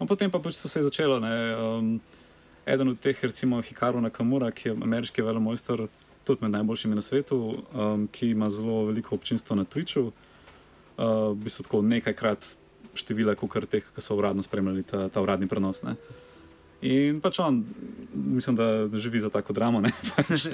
No, 0.00 0.06
potem 0.06 0.30
pa 0.30 0.38
pač 0.38 0.54
so 0.54 0.68
se 0.68 0.82
začelo. 0.82 1.20
Ne, 1.20 1.56
um, 1.56 2.00
eden 2.66 2.88
od 2.88 3.00
teh, 3.00 3.24
recimo 3.24 3.62
Hikaru 3.62 4.00
Nakamura, 4.00 4.50
ki 4.50 4.68
je 4.68 4.72
ameriški 4.82 5.22
velemojster, 5.22 5.88
tudi 6.24 6.38
med 6.42 6.50
najboljšimi 6.50 6.94
na 6.94 7.02
svetu, 7.02 7.62
um, 7.74 8.08
ki 8.12 8.30
ima 8.30 8.50
zelo 8.50 8.84
veliko 8.86 9.14
občinstva 9.14 9.56
na 9.56 9.64
Twitchu, 9.64 10.10
uh, 10.10 10.12
v 11.32 11.34
bistvu 11.34 11.62
tako 11.62 11.82
nekajkrat 11.82 12.61
števila, 12.94 13.34
kot 13.34 13.68
teh, 13.70 13.84
ki 13.94 14.04
so 14.04 14.16
uradno 14.16 14.42
spremljali 14.42 14.82
ta, 14.82 15.08
ta 15.08 15.22
uradni 15.22 15.48
prenos. 15.48 15.82
Ne. 15.82 15.96
In 16.82 17.20
pač 17.22 17.38
on, 17.38 17.60
mislim, 18.14 18.56
da 18.56 18.98
živi 18.98 19.20
za 19.22 19.30
tako 19.30 19.52
dramo. 19.52 19.80
ne, 19.80 19.92
Pač. 20.16 20.48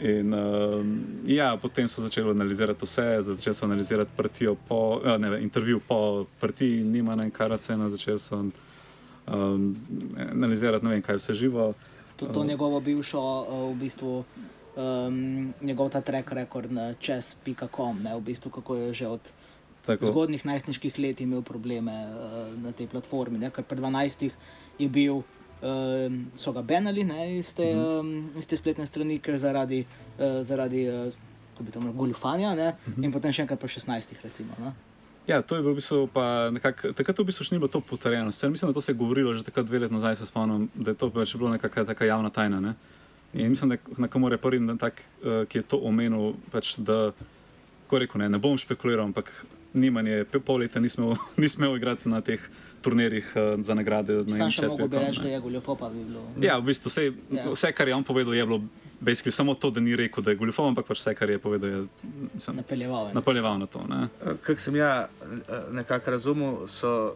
In, 0.00 0.34
um, 0.34 0.96
ja, 1.26 1.56
potem 1.56 1.88
so 1.88 2.02
začeli 2.02 2.30
analizirati 2.30 2.84
vse, 2.84 3.22
začeli 3.22 3.54
so 3.54 3.64
analizirati 3.64 4.10
partijo 4.16 4.56
po, 4.68 5.00
ne, 5.18 5.38
intervju 5.42 5.80
po 5.88 6.26
partiji 6.40 6.82
Nimana 6.84 7.24
in 7.24 7.30
Karacena, 7.30 7.88
začeli 7.90 8.18
so 8.18 8.42
um, 8.42 9.76
analizirati 10.32 10.84
ne 10.84 10.96
vem, 10.96 11.02
kaj 11.02 11.22
vse 11.22 11.34
živo. 11.34 11.72
Tudi 12.16 12.34
to 12.34 12.44
njegovo 12.44 12.80
bivšo, 12.80 13.22
uh, 13.22 13.70
v 13.70 13.78
bistvu, 13.80 14.24
um, 14.76 15.54
njegov 15.62 15.90
ta 15.94 16.00
track 16.00 16.32
record 16.32 16.72
na 16.72 16.94
ne, 18.02 18.16
v 18.16 18.20
bistvu, 18.20 18.50
kako 18.50 18.74
je 18.74 18.94
že 18.94 19.06
od 19.06 19.20
Tako. 19.86 20.10
zgodnih 20.10 20.44
najstniških 20.46 20.98
let 20.98 21.20
imel 21.20 21.42
probleme 21.46 21.94
uh, 22.10 22.50
na 22.62 22.72
tej 22.72 22.88
platformi. 22.90 23.38
Ne, 23.38 23.50
ker 23.54 23.64
pri 23.64 23.78
12 23.78 24.26
je 24.78 24.88
bil, 24.88 25.22
um, 25.22 26.18
so 26.34 26.52
ga 26.52 26.62
benali 26.66 27.04
ne, 27.06 27.38
iz, 27.38 27.54
te, 27.54 27.70
um, 27.76 28.26
iz 28.38 28.50
te 28.50 28.58
spletne 28.58 28.86
strani, 28.86 29.20
ker 29.22 29.38
zaradi, 29.38 29.84
uh, 30.18 30.42
zaradi 30.42 30.88
uh, 30.90 31.22
kako 31.52 31.64
bi 31.64 31.72
tam 31.72 31.86
rekel, 31.86 31.98
goljufanja, 32.02 32.54
ne, 32.58 32.74
in 32.98 33.14
potem 33.14 33.32
še 33.32 33.46
enkrat 33.46 33.62
pri 33.62 33.72
16, 33.78 34.18
recimo. 34.26 34.58
Ne. 34.60 34.74
Ja, 35.26 35.40
to 35.42 35.56
je 35.56 35.62
bilo 35.62 35.74
v 35.74 35.80
bistvu 35.80 36.06
pa 36.14 36.50
nekako, 36.54 36.92
takrat 36.94 37.18
v 37.18 37.26
bistvu 37.30 37.46
še 37.46 37.56
ni 37.56 37.62
bilo 37.62 37.70
to 37.70 37.80
potrjeno. 37.82 38.30
Sem, 38.30 38.52
mislim, 38.54 38.70
da 38.70 38.76
to 38.76 38.82
se 38.84 38.92
je 38.92 38.98
govorilo 38.98 39.34
že 39.34 39.42
takrat 39.46 39.66
dve 39.66 39.82
leti 39.82 39.94
nazaj, 39.94 40.20
se 40.20 40.26
spomnim, 40.26 40.68
da 40.74 40.94
je 40.94 40.98
to 41.00 41.10
pač 41.10 41.34
bilo 41.34 41.50
nekakšna 41.50 41.86
taka 41.90 42.06
javna 42.06 42.30
tajna. 42.30 42.60
Ne? 42.62 42.74
In 43.34 43.50
mislim, 43.50 43.74
da 43.74 43.76
na 43.98 44.08
komu 44.08 44.30
je 44.30 44.38
prvi, 44.38 44.60
tak, 44.78 45.02
ki 45.50 45.58
je 45.58 45.64
to 45.66 45.80
omenil, 45.82 46.36
pač, 46.54 46.76
da 46.78 47.10
rekel, 47.90 48.22
ne, 48.22 48.28
ne 48.28 48.38
bom 48.38 48.54
špekuliral, 48.58 49.10
ampak 49.10 49.32
Nimanje, 49.76 50.24
pol 50.40 50.56
leta 50.58 50.80
nismo, 50.80 51.12
nismo 51.36 51.76
igrati 51.76 52.08
na 52.08 52.20
teh 52.20 52.40
turnirjih 52.80 53.28
uh, 53.34 53.60
za 53.60 53.74
nagrade. 53.74 54.12
ne 54.24 54.32
Sam 54.34 54.50
še 54.50 54.66
mogo 54.68 54.88
bi 54.88 54.98
reči, 54.98 55.18
ne. 55.18 55.24
da 55.24 55.30
je 55.30 55.40
goljufo, 55.40 55.76
pa 55.76 55.88
bi 55.88 56.04
bilo. 56.04 56.22
Ja, 56.40 56.56
v 56.56 56.64
bistvu 56.64 56.88
vse, 56.88 57.04
Ja. 57.30 57.44
vse, 57.50 57.72
kar 57.72 57.88
je 57.88 57.94
on 57.94 58.04
povedal, 58.04 58.34
je 58.34 58.46
bilo 58.46 58.60
basically 58.98 59.30
samo 59.30 59.54
to, 59.54 59.70
da 59.70 59.80
ni 59.80 59.92
rekel, 59.92 60.22
da 60.22 60.30
je 60.30 60.36
goljufal, 60.36 60.68
ampak 60.68 60.86
pač 60.86 60.98
vse, 60.98 61.12
kar 61.14 61.28
je 61.28 61.38
povedal, 61.38 61.68
je 61.68 61.80
mislim, 62.32 62.56
Napeljeval 62.56 63.08
je. 63.08 63.14
napeljeval 63.14 63.58
na 63.58 63.66
to. 63.66 63.84
Ne? 63.84 64.08
Kako 64.40 64.60
sem 64.60 64.76
ja 64.76 64.92
eh, 65.04 65.36
nekako 65.72 66.10
razumel, 66.10 66.64
so 66.66 67.12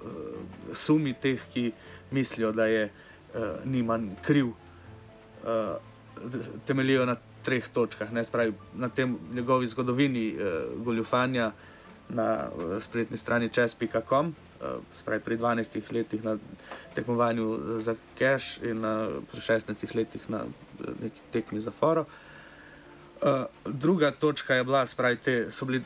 sumi 0.74 1.14
teh, 1.14 1.40
ki 1.48 1.70
mislijo, 2.10 2.52
da 2.52 2.66
je 2.66 2.84
uh, 2.86 3.40
Niman 3.64 4.10
kriv, 4.20 4.46
uh, 4.46 5.78
temeljijo 6.64 7.06
na 7.06 7.16
treh 7.42 7.64
točkah. 7.68 8.12
Ne, 8.12 8.24
spravi, 8.24 8.52
na 8.74 8.88
tem 8.88 9.16
njegovi 9.32 9.66
zgodovini 9.66 10.34
uh, 10.34 10.42
goljufanja 10.84 11.52
na 12.10 12.48
uh, 12.48 12.82
spletni 12.82 13.16
strani 13.16 13.48
čes.com. 13.48 14.34
Uh, 14.60 14.82
spravi, 14.96 15.20
pri 15.24 15.36
12 15.38 15.92
letih 15.92 16.24
na 16.24 16.36
tekmovanju 16.94 17.46
eh, 17.54 17.82
za 17.82 17.94
cash 18.18 18.60
in 18.62 18.84
uh, 18.84 19.22
pri 19.32 19.40
16 19.40 19.96
letih 19.96 20.30
na 20.30 20.44
neki 21.02 21.20
tekmi 21.32 21.60
za 21.60 21.70
foro. 21.70 22.04
Druga 23.64 24.10
točka 24.10 24.54
je 24.54 24.64
bila, 24.64 24.86
spravi, 24.86 25.16
te 25.16 25.50
so 25.50 25.64
bili 25.64 25.82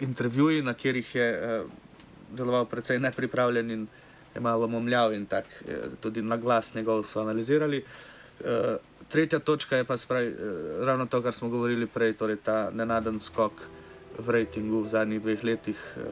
intervjuji, 0.00 0.62
na 0.62 0.74
katerih 0.74 1.14
je 1.14 1.28
deloval 2.30 2.64
precej 2.70 2.98
nepripravljen 2.98 3.70
in 3.70 3.86
je 4.34 4.40
malo 4.40 4.68
momljal 4.68 5.12
in 5.12 5.26
tako, 5.26 5.50
tudi 6.00 6.22
na 6.22 6.36
glas 6.36 6.74
njegov 6.74 7.02
so 7.04 7.20
analizirali. 7.20 7.82
Tretja 9.08 9.38
točka 9.38 9.76
je 9.76 9.84
pa 9.84 9.96
spravi, 9.96 10.34
ravno 10.86 11.06
to, 11.06 11.22
kar 11.22 11.32
smo 11.32 11.48
govorili 11.48 11.86
prej, 11.86 12.12
torej 12.12 12.36
ta 12.36 12.70
nenaden 12.70 13.20
skok 13.20 13.52
v 14.20 14.36
rejtingu 14.36 14.82
v 14.84 14.88
zadnjih 14.92 15.22
dveh 15.22 15.44
letih. 15.44 15.80
Uh, 15.96 16.02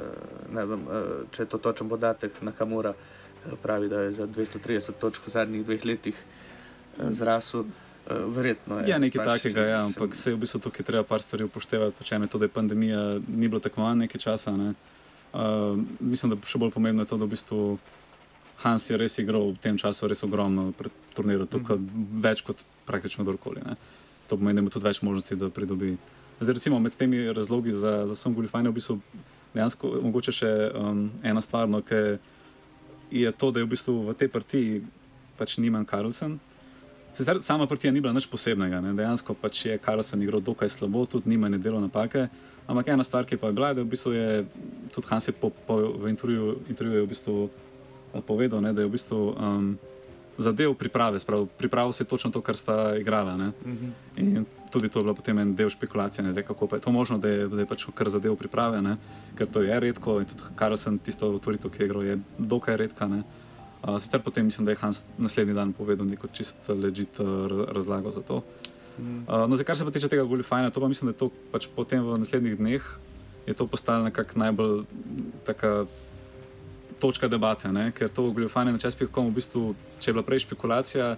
ne 0.54 0.66
znam, 0.66 0.86
uh, 0.86 1.10
če 1.32 1.42
je 1.44 1.50
to 1.52 1.58
točen 1.58 1.88
podatek, 1.88 2.42
Nakamura 2.42 2.94
uh, 2.94 3.58
pravi, 3.62 3.88
da 3.88 4.06
je 4.06 4.12
za 4.22 4.26
230 4.26 4.98
točk 5.00 5.26
v 5.26 5.34
zadnjih 5.34 5.64
dveh 5.64 5.84
letih 5.84 6.16
uh, 6.16 7.10
zrasel. 7.10 7.68
Uh, 8.08 8.24
verjetno 8.32 8.80
je. 8.80 8.88
Ja, 8.88 8.98
nekaj 8.98 9.24
pač, 9.24 9.42
takega, 9.42 9.66
ja, 9.68 9.80
ampak 9.84 10.16
se 10.16 10.32
v 10.32 10.40
bistvu 10.40 10.60
tukaj 10.64 10.86
treba 10.86 11.04
par 11.04 11.22
stvari 11.22 11.44
upoštevati. 11.44 11.96
Pač 11.98 12.12
eno 12.16 12.24
je 12.24 12.32
to, 12.32 12.40
da 12.40 12.48
je 12.48 12.56
pandemija, 12.56 13.02
ni 13.28 13.48
bilo 13.48 13.60
tekmovanja 13.60 14.06
nekaj 14.06 14.24
časa. 14.24 14.56
Ne. 14.56 14.72
Uh, 15.32 15.76
mislim, 16.00 16.32
da 16.32 16.40
še 16.48 16.60
bolj 16.60 16.72
pomembno 16.72 17.04
je 17.04 17.12
to, 17.12 17.20
da 17.20 17.28
v 17.28 17.36
bistvu 17.36 17.78
Hans 18.58 18.88
je 18.90 18.96
res 18.98 19.14
igral 19.22 19.52
v 19.52 19.60
tem 19.62 19.76
času 19.78 20.08
res 20.10 20.24
ogromno 20.26 20.72
pred 20.74 20.90
turnirom, 21.14 21.46
tukaj 21.46 21.76
mm 21.76 21.86
-hmm. 21.86 22.22
več 22.22 22.42
kot 22.42 22.64
praktično 22.86 23.24
kdorkoli. 23.24 23.60
To 24.28 24.36
pomeni, 24.36 24.56
da 24.56 24.60
ima 24.60 24.70
tudi 24.70 24.84
več 24.84 25.02
možnosti, 25.02 25.36
da 25.36 25.50
pridobi. 25.50 25.96
Zdaj, 26.40 26.54
recimo, 26.54 26.78
med 26.78 26.94
temi 26.96 27.32
razlogi 27.32 27.72
za, 27.72 28.06
za 28.06 28.16
sam 28.16 28.34
Gulifajn 28.34 28.66
je 28.66 28.70
v 28.70 28.74
bistvu 28.74 29.00
dejansko 29.54 29.90
mogoče 30.02 30.34
še 30.34 30.50
um, 30.76 31.08
ena 31.26 31.42
stvar, 31.42 31.66
no, 31.70 31.80
ki 31.82 32.18
je 33.10 33.32
to, 33.32 33.50
da 33.50 33.60
je 33.60 33.66
v 33.66 33.72
bistvu 33.72 33.94
v 34.06 34.14
tej 34.18 34.30
partiji 34.30 34.82
pač 35.38 35.56
Niman 35.58 35.86
Karlsen. 35.88 36.36
Sicer 37.16 37.40
sama 37.42 37.66
partija 37.66 37.90
ni 37.92 38.02
bila 38.04 38.12
nič 38.14 38.28
posebnega, 38.30 38.78
ne? 38.84 38.94
dejansko 38.94 39.34
pač 39.34 39.64
je 39.66 39.78
Karlsen 39.82 40.22
igral 40.22 40.44
dokaj 40.44 40.70
slabo, 40.70 41.06
tudi 41.10 41.32
nima 41.32 41.50
ne 41.50 41.58
delo 41.58 41.80
napake. 41.82 42.28
Ampak 42.68 42.92
ena 42.92 43.02
stvar, 43.02 43.24
ki 43.26 43.40
pa 43.40 43.48
je 43.48 43.56
bila, 43.56 43.72
da 43.74 43.82
v 43.82 43.90
bistvu 43.90 44.12
je 44.12 44.28
tudi 44.94 45.10
Hans 45.10 45.26
je 45.26 45.34
po, 45.34 45.50
po, 45.50 45.80
v 45.98 46.12
intervjuju, 46.12 47.02
v 47.02 47.08
bistvu 47.08 47.36
uh, 47.48 48.20
povedal, 48.22 48.62
ne, 48.62 48.74
da 48.76 48.84
je 48.84 48.90
v 48.90 48.94
bistvu 48.94 49.20
um, 49.34 49.72
zadev 50.38 50.74
priprave, 50.74 51.20
sprav, 51.20 51.46
pripravil 51.58 51.92
se 51.92 52.04
točno 52.04 52.30
to, 52.30 52.40
kar 52.40 52.56
sta 52.56 52.96
igrala. 52.96 53.34
Uh 53.34 53.40
-huh. 53.40 53.90
In 54.16 54.46
tudi 54.70 54.88
to 54.88 54.98
je 54.98 55.02
bilo 55.02 55.14
potem 55.14 55.38
en 55.38 55.54
del 55.54 55.68
špekulacije, 55.68 56.24
ne, 56.24 56.32
zdaj, 56.32 56.44
kako 56.44 56.66
pa 56.66 56.76
je 56.76 56.82
to 56.82 56.92
možno, 56.92 57.18
da 57.18 57.28
je, 57.28 57.48
da 57.48 57.60
je 57.60 57.66
pač 57.66 57.86
kar 57.94 58.10
zadev 58.10 58.36
priprave, 58.36 58.82
ne, 58.82 58.96
ker 59.34 59.46
to 59.46 59.62
je 59.62 59.80
redko 59.80 60.20
in 60.20 60.26
tudi 60.26 60.42
Karlsen, 60.54 60.98
tisto 60.98 61.34
otvoritev, 61.34 61.70
ki 61.70 61.82
je 61.82 61.86
igral, 61.86 62.02
je 62.02 62.18
dokaj 62.38 62.76
redka. 62.76 63.06
Ne. 63.06 63.22
Uh, 63.82 63.98
sicer 63.98 64.20
potem 64.20 64.44
mislim, 64.44 64.64
da 64.64 64.70
je 64.70 64.76
Hans 64.76 65.04
naslednji 65.18 65.54
dan 65.54 65.72
povedal 65.72 66.06
neko 66.06 66.26
čisto 66.32 66.74
ležit 66.74 67.20
uh, 67.20 67.26
razlago 67.72 68.10
za 68.10 68.20
to. 68.20 68.36
Uh, 68.36 69.48
no, 69.48 69.56
zdaj, 69.56 69.64
kar 69.64 69.76
se 69.76 69.84
pa 69.84 69.90
tiče 69.90 70.08
tega 70.08 70.22
Gulifajna, 70.22 70.70
to 70.70 70.80
pa 70.80 70.88
mislim, 70.88 71.06
da 71.06 71.14
je 71.14 71.18
to 71.18 71.30
pač 71.52 71.68
potem 71.76 72.02
v 72.02 72.18
naslednjih 72.18 72.56
dneh 72.56 72.98
je 73.48 73.54
to 73.54 73.66
postalo 73.66 74.04
nekako 74.04 74.38
najbolj 74.38 74.84
taka 75.44 75.86
točka 77.00 77.28
debate, 77.28 77.72
ne? 77.72 77.90
ker 77.92 78.08
to 78.08 78.30
Gulifajne 78.34 78.72
na 78.74 78.78
čas.com 78.78 79.30
v 79.30 79.36
bistvu, 79.38 79.74
če 79.98 80.10
je 80.10 80.14
bila 80.16 80.24
prej 80.26 80.44
špekulacija, 80.46 81.16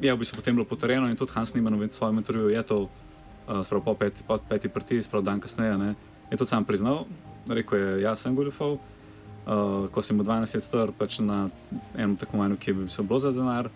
je 0.00 0.10
v 0.10 0.18
bistvu 0.18 0.40
potem 0.40 0.56
bilo 0.56 0.66
potrjeno 0.66 1.08
in 1.08 1.16
tudi 1.16 1.32
Hans 1.34 1.54
Niman 1.54 1.78
v 1.78 1.88
svojem 1.90 2.18
intervjuju 2.18 2.50
je 2.50 2.62
to, 2.62 2.78
uh, 2.84 3.62
sprav 3.62 3.84
po, 3.84 3.94
pet, 3.94 4.24
po 4.26 4.38
peti 4.38 4.68
prti, 4.68 5.02
sprav 5.02 5.22
dan 5.22 5.40
kasneje, 5.40 5.78
ne? 5.78 5.94
je 6.30 6.36
to 6.36 6.46
sam 6.46 6.64
priznal, 6.64 7.06
rekel 7.48 7.78
je, 7.78 8.02
ja 8.02 8.16
sem 8.16 8.34
Gulifov, 8.34 8.78
uh, 8.78 9.86
ko 9.88 10.02
sem 10.02 10.16
mu 10.16 10.24
12 10.26 10.54
let 10.54 10.64
star, 10.64 10.90
pač 10.90 11.20
na 11.22 11.46
enem 11.94 12.16
tekmovanju, 12.16 12.58
ki 12.58 12.72
bi 12.72 12.90
se 12.90 13.02
bilo 13.02 13.18
za 13.18 13.30
denar. 13.30 13.70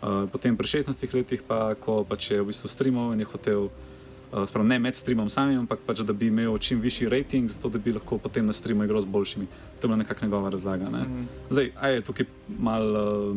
Uh, 0.00 0.24
potem 0.32 0.56
pri 0.56 0.80
16 0.80 0.96
letih, 1.14 1.44
pa, 1.44 1.76
ko 1.76 2.02
pač 2.08 2.32
je 2.32 2.40
v 2.40 2.50
bistvu 2.50 2.72
streamal 2.72 3.12
in 3.12 3.20
je 3.20 3.28
hotel, 3.28 3.68
uh, 3.68 3.89
sprav, 4.30 4.64
ne 4.66 4.78
med 4.78 4.96
streamom 4.96 5.30
samim, 5.30 5.58
ampak 5.64 5.82
pač, 5.86 6.04
da 6.06 6.14
bi 6.14 6.28
imel 6.30 6.58
čim 6.58 6.80
višji 6.80 7.08
rating, 7.10 7.50
zato 7.50 7.68
da 7.68 7.78
bi 7.82 7.92
lahko 7.92 8.18
potem 8.18 8.46
na 8.46 8.54
streamu 8.54 8.84
igral 8.86 9.02
z 9.02 9.10
boljšimi. 9.10 9.46
To 9.46 9.86
je 9.86 9.88
bila 9.88 9.98
nekakšna 10.02 10.28
njegova 10.28 10.50
razlaga. 10.50 10.90
Ne? 10.90 11.02
Mm. 11.02 11.28
Zdaj, 11.50 11.70
a 11.80 11.88
je 11.88 12.02
tukaj 12.06 12.26
mal, 12.58 12.86
uh, 12.96 13.36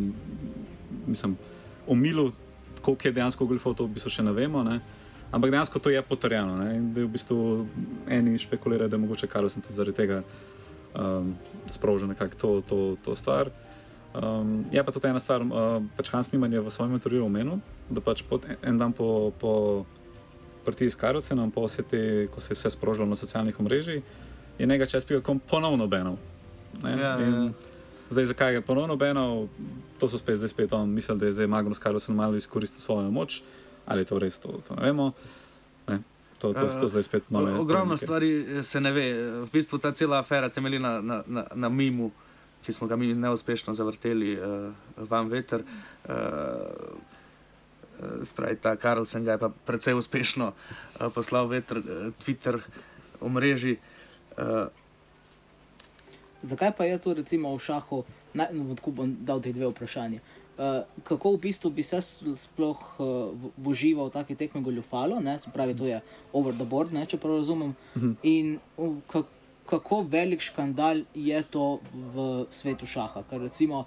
mislim, 1.07 1.37
omilo, 1.87 2.31
koliko 2.81 3.07
je 3.07 3.11
dejansko 3.11 3.45
golfov, 3.45 3.73
to 3.73 3.87
v 3.87 3.95
bistvu 3.97 4.11
še 4.13 4.23
ne 4.23 4.35
vemo. 4.37 4.63
Ne? 4.63 4.79
Ampak 5.33 5.49
dejansko 5.49 5.79
to 5.79 5.89
je 5.89 6.01
potrjeno. 6.01 6.57
Ne? 6.61 6.75
In 6.77 6.91
da 6.93 7.01
je 7.01 7.09
v 7.09 7.13
bistvu 7.15 7.65
eni 8.07 8.37
špekulirajo, 8.37 8.89
da 8.89 8.97
je 8.97 9.01
mogoče 9.01 9.27
Karlsen 9.27 9.65
tudi 9.65 9.73
zaradi 9.73 9.97
tega 9.97 10.21
um, 10.93 11.33
sprožil 11.73 12.13
nekako 12.13 12.37
to, 12.37 12.51
to, 12.69 12.79
to 13.01 13.15
stvar. 13.17 13.49
Um, 14.13 14.65
je 14.69 14.83
pa 14.83 14.93
tudi 14.93 15.09
ena 15.09 15.17
stvar, 15.19 15.41
uh, 15.41 15.81
pač 15.97 16.13
Hans 16.13 16.29
Niman 16.29 16.53
je 16.53 16.61
v 16.61 16.69
svojem 16.69 16.93
intervjuju 16.93 17.25
omenil, 17.25 17.57
da 17.89 17.97
pač 17.97 18.21
pod, 18.21 18.45
en 18.61 18.77
dan 18.77 18.93
po, 18.93 19.33
po 19.41 19.85
prti 20.65 20.89
s 20.89 20.95
Karlsenom, 20.95 21.51
po 21.51 21.65
vse 21.65 21.83
te, 21.83 22.27
ko 22.31 22.41
se 22.41 22.51
je 22.51 22.55
vse 22.55 22.69
sprožilo 22.69 23.05
na 23.05 23.15
socialnih 23.15 23.59
omrežjih, 23.59 24.03
je 24.59 24.67
nekaj 24.67 24.87
čas 24.87 25.05
pijakom 25.05 25.39
ponovno 25.39 25.87
benal. 25.87 26.15
Ja, 26.83 26.89
ja, 26.89 27.19
ja. 27.19 27.49
Zdaj, 28.09 28.25
zakaj 28.25 28.53
je 28.53 28.61
ponovno 28.61 28.95
benal, 28.95 29.47
to 29.99 30.09
so 30.09 30.17
spet 30.17 30.37
zdaj 30.37 30.49
spet 30.49 30.73
on, 30.73 30.89
misli, 30.89 31.17
da 31.17 31.25
je 31.25 31.31
zdaj 31.31 31.47
Magnus 31.47 31.79
Carlsen 31.79 32.15
malo 32.15 32.35
izkoristil 32.35 32.81
svojo 32.81 33.11
moč, 33.11 33.41
ali 33.85 34.01
je 34.01 34.05
to 34.05 34.19
res, 34.19 34.39
to, 34.39 34.59
to 34.67 34.75
ne 34.75 34.85
vemo. 34.85 35.11
Ne. 35.87 36.01
To, 36.39 36.53
to, 36.53 36.67
to 36.81 36.87
zdaj 36.89 37.03
spet 37.03 37.29
nove. 37.29 37.53
Ogromno 37.55 37.97
stvari 37.97 38.63
se 38.63 38.81
ne 38.81 38.91
ve. 38.91 39.05
V 39.45 39.47
bistvu 39.53 39.79
ta 39.79 39.91
cela 39.91 40.19
afera 40.19 40.49
temelji 40.49 40.79
na, 40.79 41.01
na, 41.01 41.23
na, 41.27 41.45
na 41.55 41.69
mimu, 41.69 42.11
ki 42.65 42.73
smo 42.73 42.87
ga 42.87 42.95
mi 42.95 43.13
neuspešno 43.13 43.73
zavrteli 43.73 44.35
uh, 44.35 44.71
van 45.09 45.29
veter. 45.31 45.63
Uh, 46.03 46.11
Spravi 48.25 48.55
ta 48.61 48.75
Karlsen 48.75 49.23
ga 49.23 49.31
je 49.31 49.41
pa 49.41 49.49
precej 49.49 49.93
uspešno 49.93 50.53
uh, 50.53 51.09
poslal 51.13 51.47
veter, 51.47 51.77
uh, 51.77 52.13
Twitter, 52.23 52.59
omrežji. 53.21 53.77
Zakaj 56.43 56.71
pa 56.75 56.83
je 56.85 56.97
to 56.99 57.13
recimo 57.13 57.55
v 57.55 57.59
šahu, 57.63 58.03
naj 58.35 58.51
no, 58.51 58.75
bom 58.75 59.15
dal 59.23 59.39
te 59.39 59.53
dve 59.53 59.69
vprašanje. 59.71 60.19
Uh, 60.53 60.83
kako 61.01 61.31
v 61.33 61.49
bistvu 61.49 61.71
bi 61.73 61.83
se 61.83 61.97
sploh 62.37 62.77
uh, 63.01 63.33
užival 63.65 64.11
v 64.11 64.13
taki 64.13 64.35
tekmi 64.35 64.61
goljufalo, 64.61 65.17
ne? 65.19 65.39
se 65.39 65.49
pravi, 65.49 65.73
to 65.73 65.87
je 65.87 66.01
over 66.33 66.53
the 66.53 66.65
board, 66.65 66.93
ne? 66.93 67.05
če 67.09 67.17
prav 67.17 67.39
razumem. 67.41 67.75
Uh 67.95 68.01
-huh. 68.01 68.15
In 68.23 68.59
uh, 68.77 69.23
kako 69.65 70.01
velik 70.01 70.41
škandal 70.41 71.01
je 71.15 71.43
to 71.43 71.79
v 71.93 72.45
svetu 72.51 72.85
šaha. 72.85 73.23
Ker 73.29 73.41
recimo, 73.41 73.85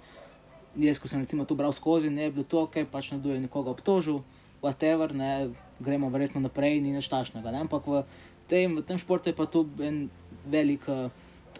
jaz, 0.75 0.99
ko 0.99 1.07
sem 1.07 1.21
recimo 1.21 1.45
to 1.45 1.55
bral 1.55 1.73
skozi, 1.73 2.09
ne 2.09 2.27
je 2.27 2.33
bilo 2.35 2.43
to, 2.43 2.65
kaj 2.67 2.85
pač 2.91 3.11
nekdo 3.15 3.31
je 3.31 3.39
nekoga 3.39 3.71
obtožil, 3.71 4.23
whatever, 4.61 5.13
ne? 5.13 5.53
gremo 5.79 6.09
verjetno 6.09 6.41
naprej, 6.41 6.81
ni 6.81 6.89
nič 6.89 7.05
tašnega. 7.05 7.53
Ampak 7.53 7.85
v 7.85 8.01
tem, 8.49 8.81
v 8.81 8.81
tem 8.81 8.97
športu 8.97 9.29
je 9.29 9.37
pa 9.37 9.45
to 9.45 9.69
en 9.77 10.09
velik. 10.49 10.81
Uh, 10.89 11.13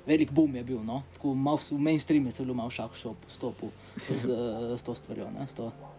velik 0.07 0.31
boom 0.31 0.55
je 0.55 0.63
bil, 0.63 0.79
no? 0.83 1.03
tako 1.13 1.35
malo 1.35 1.59
v 1.59 1.79
mainstreamu, 1.83 2.31
celo 2.31 2.55
malo 2.55 2.71
šah 2.71 2.87
stopil 3.27 3.69
s, 3.99 4.23
s 4.79 4.83
to 4.83 4.95
stvarjo. 4.95 5.27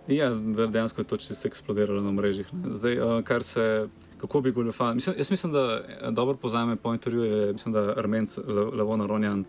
Ja, 0.09 0.33
dejansko 0.73 1.05
je 1.05 1.07
to 1.07 1.17
čisto 1.21 1.49
eksplodiralo 1.49 2.01
na 2.01 2.13
mrežah. 2.13 2.49
Zdaj, 2.49 2.95
uh, 2.97 3.21
kar 3.21 3.45
se, 3.45 3.89
kako 4.17 4.41
bi 4.41 4.53
goljufali. 4.53 4.95
Mislim, 4.95 5.17
jaz 5.19 5.31
mislim, 5.31 5.53
da 5.53 5.85
eh, 5.85 6.11
dobro 6.11 6.37
pozame 6.37 6.77
po 6.77 6.93
intervjuju, 6.93 7.53
mislim, 7.53 7.73
da 7.73 7.95
Armenc 7.97 8.39
Levona 8.49 9.07
Ronjan 9.07 9.45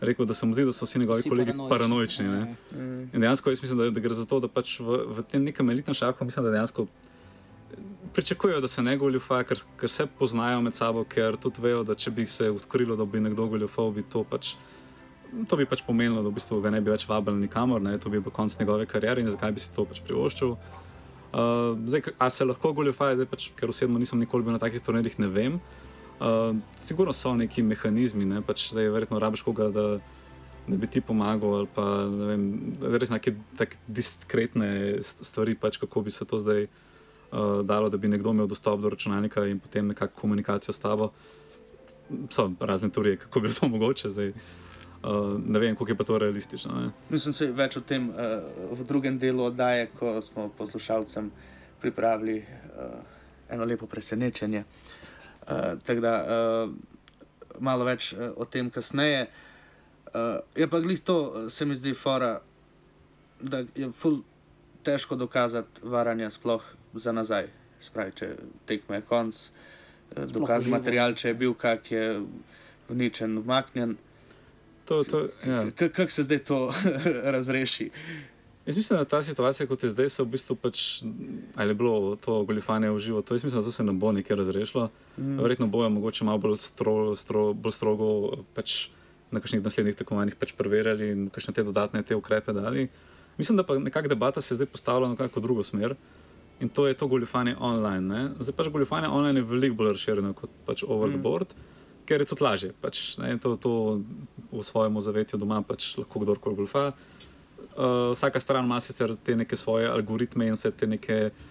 rekel, 0.00 0.26
da 0.26 0.34
se 0.34 0.46
mu 0.46 0.54
zdi, 0.54 0.64
da 0.64 0.72
so 0.72 0.84
vsi 0.84 0.98
njegovi 0.98 1.20
vsi 1.20 1.28
kolegi 1.28 1.52
paranoični. 1.68 2.24
paranoični 2.24 2.56
mm. 2.72 3.10
In 3.12 3.20
dejansko 3.20 3.50
jaz 3.50 3.62
mislim, 3.62 3.78
da, 3.78 3.90
da 3.90 4.00
gre 4.00 4.14
za 4.14 4.24
to, 4.26 4.40
da 4.40 4.48
pač 4.48 4.80
v, 4.80 5.04
v 5.16 5.24
tem 5.30 5.44
nekem 5.44 5.70
elitnem 5.70 5.94
šahu, 5.94 6.24
mislim, 6.24 6.44
da 6.44 6.50
dejansko 6.50 6.86
pričakujejo, 8.14 8.60
da 8.60 8.68
se 8.68 8.82
ne 8.82 8.96
goljufajo, 8.96 9.44
ker, 9.44 9.58
ker 9.76 9.90
se 9.90 10.06
poznajo 10.18 10.60
med 10.60 10.74
sabo, 10.74 11.04
ker 11.04 11.36
tudi 11.36 11.62
vejo, 11.62 11.84
da 11.84 11.94
če 11.94 12.10
bi 12.10 12.26
se 12.26 12.50
odkrilo, 12.50 12.96
da 12.96 13.04
bi 13.04 13.20
nekdo 13.20 13.46
goljufal, 13.46 13.92
bi 13.94 14.02
to 14.02 14.24
pač. 14.24 14.56
To 15.46 15.56
bi 15.56 15.62
pač 15.68 15.84
pomenilo, 15.86 16.24
da 16.24 16.28
v 16.28 16.34
bistvu 16.40 16.58
ga 16.58 16.72
ne 16.74 16.80
bi 16.82 16.90
več 16.90 17.04
vabili 17.06 17.38
nikamor, 17.44 17.78
ne? 17.82 17.98
to 18.02 18.10
bi 18.10 18.18
bil 18.18 18.32
konc 18.34 18.56
njegove 18.58 18.88
kariere 18.90 19.22
in 19.22 19.30
zakaj 19.30 19.52
bi 19.54 19.62
si 19.62 19.70
to 19.70 19.84
pač 19.86 20.00
privoščil. 20.02 20.56
Uh, 21.30 21.76
zdaj, 21.86 22.10
a 22.18 22.26
se 22.34 22.44
lahko 22.44 22.72
goljufajo, 22.74 23.28
pač, 23.30 23.52
ker 23.54 23.70
osebno 23.70 24.00
nisem 24.02 24.18
nikoli 24.18 24.42
bil 24.42 24.56
na 24.56 24.58
takih 24.58 24.82
turnirjih, 24.82 25.20
ne 25.22 25.30
vem. 25.30 25.60
Uh, 25.60 25.89
sigurno 26.76 27.12
so 27.12 27.34
neki 27.34 27.62
mehanizmi, 27.62 28.24
ne? 28.24 28.42
pač 28.44 28.68
zdaj 28.70 28.90
verjetno 28.92 29.18
rabiš 29.18 29.42
koga, 29.42 29.70
da, 29.72 29.84
da 30.68 30.76
bi 30.76 30.86
ti 30.86 31.00
pomagal, 31.00 31.54
ali 31.62 31.68
pa 31.74 31.84
ne 32.12 32.28
vem, 32.28 32.46
res 33.00 33.12
neke 33.12 33.34
diskretne 33.88 35.00
stvari, 35.02 35.56
pač 35.56 35.80
kako 35.80 36.04
bi 36.04 36.12
se 36.12 36.28
to 36.28 36.38
zdaj 36.38 36.66
uh, 36.66 37.60
dalo, 37.64 37.88
da 37.88 37.96
bi 37.96 38.12
nekdo 38.12 38.34
imel 38.36 38.50
dostop 38.50 38.80
do 38.80 38.92
računalnika 38.92 39.46
in 39.48 39.60
potem 39.60 39.94
nekako 39.94 40.20
komunikacijo 40.20 40.76
s 40.76 40.78
tabo. 40.78 41.12
So 42.30 42.50
razne 42.60 42.90
teorije, 42.90 43.22
kako 43.24 43.40
bi 43.40 43.54
to 43.54 43.68
mogoče 43.76 44.12
zdaj. 44.12 44.34
Uh, 45.00 45.40
ne 45.40 45.58
vem, 45.58 45.76
koliko 45.76 45.92
je 45.94 45.96
pa 45.96 46.04
to 46.04 46.18
realistično. 46.18 46.80
Ne? 46.80 46.90
Mislim, 47.08 47.32
da 47.32 47.44
je 47.44 47.52
več 47.56 47.76
o 47.76 47.80
tem 47.80 48.10
uh, 48.10 48.16
v 48.76 48.84
drugem 48.84 49.16
delu 49.18 49.46
oddaje, 49.48 49.88
ko 49.96 50.18
smo 50.20 50.50
poslušalcem 50.58 51.30
pripravili 51.80 52.42
uh, 52.44 52.98
eno 53.48 53.64
lepo 53.64 53.86
presenečenje. 53.88 54.60
Uh, 54.60 54.99
tako 55.46 56.00
da 56.00 56.14
uh, 56.24 56.72
malo 57.60 57.84
več 57.84 58.12
uh, 58.12 58.30
o 58.36 58.44
tem 58.44 58.70
kasneje. 58.70 59.28
Uh, 60.10 60.40
je 60.56 60.66
pa 60.70 60.80
glih 60.80 61.00
to, 61.00 61.48
se 61.50 61.66
mi 61.66 61.74
zdi, 61.74 61.94
fora, 61.94 62.40
da 63.40 63.64
je 63.74 63.90
ful 63.92 64.20
težko 64.82 65.16
dokazati 65.16 65.80
varanje 65.82 66.30
sploh 66.30 66.64
za 66.94 67.12
nazaj. 67.12 67.48
Spravi, 67.80 68.12
če 68.16 68.28
tekme 68.68 69.00
je 69.00 69.04
konc, 69.08 69.36
eh, 70.16 70.26
dokaz 70.26 70.66
material, 70.68 71.14
če 71.16 71.28
je 71.28 71.34
bil 71.34 71.54
kak 71.54 71.90
je 71.92 72.20
vničen, 72.88 73.38
vmaknjen. 73.38 73.96
Ja. 75.46 75.64
Kako 75.76 76.10
se 76.10 76.22
zdaj 76.26 76.38
to 76.44 76.58
razreši? 77.36 77.90
Jaz 78.66 78.76
mislim, 78.76 78.98
da 78.98 79.04
ta 79.04 79.22
situacija, 79.22 79.66
kot 79.66 79.82
je 79.84 79.88
zdaj, 79.88 80.08
se 80.08 80.22
v 80.22 80.26
bistvu 80.34 80.54
pač, 80.56 81.02
ali 81.54 81.70
je 81.70 81.74
bilo 81.74 82.16
to 82.20 82.42
goljufanje 82.44 82.90
v 82.90 82.98
živo, 82.98 83.22
to 83.22 83.34
jaz 83.34 83.44
mislim, 83.44 83.62
da 83.62 83.64
to 83.64 83.72
se 83.72 83.84
ne 83.84 83.92
bo 83.92 84.12
nekaj 84.12 84.36
razrešilo. 84.36 84.90
Mm. 85.16 85.38
Verjetno 85.40 85.66
bojo 85.66 85.88
mogoče 85.88 86.24
malo 86.24 86.38
bolj, 86.38 86.56
stro, 86.60 87.16
stro, 87.16 87.52
bolj 87.54 87.72
strogo 87.72 88.08
pač 88.54 88.90
na 89.30 89.40
kakšnih 89.40 89.64
naslednjih 89.64 89.96
tekmovanjih 89.96 90.36
pač 90.36 90.52
preverjali 90.58 91.08
in 91.10 91.28
kakšne 91.32 91.54
te 91.56 91.64
dodatne 91.64 92.02
te 92.02 92.16
ukrepe 92.16 92.52
dali. 92.52 92.88
Mislim, 93.38 93.56
da 93.56 93.64
pa 93.64 93.78
nekakšna 93.78 94.12
debata 94.12 94.40
se 94.40 94.54
zdaj 94.54 94.68
postavlja 94.68 95.08
na 95.08 95.16
neko 95.16 95.40
drugo 95.40 95.64
smer. 95.64 95.96
In 96.60 96.68
to 96.68 96.86
je 96.86 96.94
to 96.94 97.06
goljufanje 97.08 97.56
online. 97.58 98.04
Ne? 98.04 98.30
Zdaj 98.44 98.54
pač 98.56 98.68
goljufanje 98.68 99.08
online 99.08 99.40
je 99.40 99.44
veliko 99.44 99.80
bolj 99.80 99.94
razširjeno 99.94 100.34
kot 100.36 100.50
pač 100.66 100.84
over 100.84 101.08
mm. 101.08 101.12
the 101.12 101.22
board, 101.22 101.54
ker 102.04 102.20
je 102.20 102.28
tudi 102.28 102.44
lažje. 102.44 102.74
Pač, 102.80 103.16
to, 103.40 103.56
to 103.56 103.72
v 104.52 104.66
svojem 104.66 105.00
zavetju 105.00 105.40
doma 105.40 105.62
pač 105.64 105.94
lahko 105.96 106.20
kdorkoli 106.20 106.60
goljufa. 106.60 106.90
Uh, 106.90 107.19
vsaka 108.12 108.40
stran 108.40 108.64
ima 108.64 108.80
sicer 108.80 109.16
te 109.24 109.36
neke 109.36 109.56
svoje 109.56 109.88
algoritme 109.88 110.46
in 110.46 110.58
vse 110.58 110.70
te 110.70 110.86
neke 110.86 111.30
uh, 111.30 111.50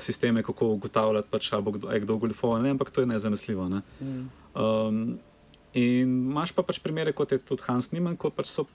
sisteme, 0.00 0.42
kako 0.42 0.66
ugotavljati, 0.66 1.28
pač, 1.30 1.52
ali 1.52 1.72
kdo, 1.72 1.90
je 1.90 2.00
kdo 2.00 2.16
goljufal, 2.16 2.66
ampak 2.66 2.90
to 2.90 3.00
je 3.00 3.06
nezanesljivo. 3.06 3.68
Ne? 3.68 3.82
Mm. 4.00 4.28
Um, 4.54 5.18
in 5.72 6.08
imaš 6.30 6.52
pa 6.52 6.62
pač 6.62 6.80
primere, 6.82 7.12
kot 7.12 7.32
je 7.32 7.38
tudi 7.38 7.62
Hans 7.66 7.92
Niemann, 7.92 8.16
ko 8.16 8.30
pač 8.30 8.50
so 8.52 8.66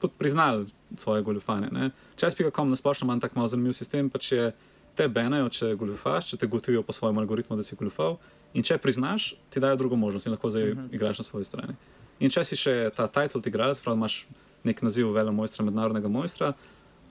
tudi 0.00 0.14
priznali 0.18 0.66
svoje 0.96 1.22
goljufanje. 1.22 1.90
Čas 2.16 2.34
pa, 2.34 2.44
kako 2.44 2.64
na 2.64 2.76
splošno 2.76 3.06
imam 3.06 3.20
tako 3.20 3.38
malo 3.38 3.48
zanimiv 3.48 3.72
sistem, 3.72 4.10
pač 4.10 4.32
je 4.32 4.52
te 4.98 5.08
benajo, 5.08 5.48
če 5.48 5.74
goljufaš, 5.78 6.32
če 6.32 6.36
te 6.42 6.46
gotovijo 6.50 6.82
po 6.82 6.92
svojem 6.92 7.18
algoritmu, 7.22 7.56
da 7.56 7.62
si 7.62 7.76
goljufal. 7.78 8.18
In 8.54 8.64
če 8.66 8.78
priznaš, 8.82 9.34
ti 9.52 9.60
dajo 9.60 9.76
drugo 9.76 9.96
možnost 9.96 10.26
in 10.26 10.34
lahko 10.34 10.50
zdaj 10.50 10.70
uh 10.70 10.76
mhm. 10.76 10.86
-huh. 10.86 10.94
igraš 10.94 11.18
na 11.18 11.24
svoji 11.24 11.44
strani. 11.44 11.74
In 12.20 12.30
če 12.30 12.44
si 12.44 12.56
še 12.56 12.90
ta 12.96 13.06
title 13.06 13.42
igralec, 13.46 13.80
pravi, 13.80 13.96
imaš 13.96 14.26
nek 14.64 14.82
naziv 14.82 15.12
vele 15.14 15.32
mojstra, 15.32 15.64
mednarodnega 15.64 16.08
mojstra, 16.08 16.52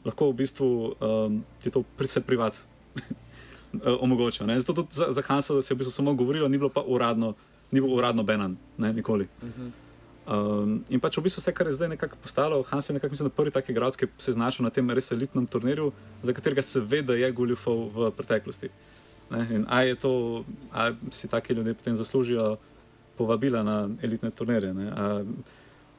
lahko 0.05 0.31
v 0.31 0.37
bistvu 0.43 0.67
um, 0.99 1.41
ti 1.63 1.71
to 1.71 1.83
pri 1.97 2.07
se 2.07 2.21
privat 2.21 2.59
omogoča. 4.05 4.45
Ne? 4.45 4.59
Zato 4.59 4.81
tudi 4.81 4.95
za, 4.95 5.11
za 5.11 5.21
Hansa 5.21 5.61
se 5.61 5.73
je 5.73 5.75
v 5.75 5.83
bistvu 5.83 5.91
samo 5.91 6.13
govorilo, 6.13 6.47
ni 6.47 6.57
bilo 6.57 6.69
pa 6.69 6.81
uradno, 6.81 7.33
ni 7.71 7.81
bilo 7.81 7.95
uradno 7.95 8.23
Benan, 8.23 8.57
ne 8.77 8.93
nikoli. 8.93 9.27
Uh 9.41 9.49
-huh. 9.49 9.71
Um, 10.27 10.83
in 10.91 10.99
pač 10.99 11.15
v 11.15 11.23
bistvu 11.23 11.39
vse, 11.39 11.53
kar 11.55 11.69
je 11.71 11.77
zdaj 11.79 11.87
nekako 11.87 12.17
postalo, 12.19 12.59
Hans 12.67 12.89
je 12.89 12.93
nekako 12.93 13.15
mislim, 13.15 13.29
prvi 13.31 13.51
tak 13.51 13.69
igralec, 13.69 13.95
ki 13.95 14.09
se 14.17 14.31
je 14.31 14.35
znašel 14.35 14.67
na 14.67 14.69
tem 14.69 14.89
res 14.91 15.11
elitnem 15.11 15.47
turnirju, 15.47 15.91
za 16.21 16.33
katerega 16.35 16.61
se 16.61 16.83
ve, 16.83 16.99
da 17.01 17.15
je 17.15 17.31
goljufal 17.31 17.87
v 17.95 18.11
preteklosti. 18.11 18.69
Ne? 19.31 19.47
In 19.55 19.63
a 19.71 19.81
je 19.87 19.95
to, 19.95 20.43
a 20.73 20.91
si 21.11 21.31
taki 21.31 21.53
ljudje 21.53 21.73
potem 21.73 21.95
zaslužijo 21.95 22.57
povabila 23.17 23.63
na 23.63 23.87
elitne 24.03 24.31
turnirje. 24.31 24.73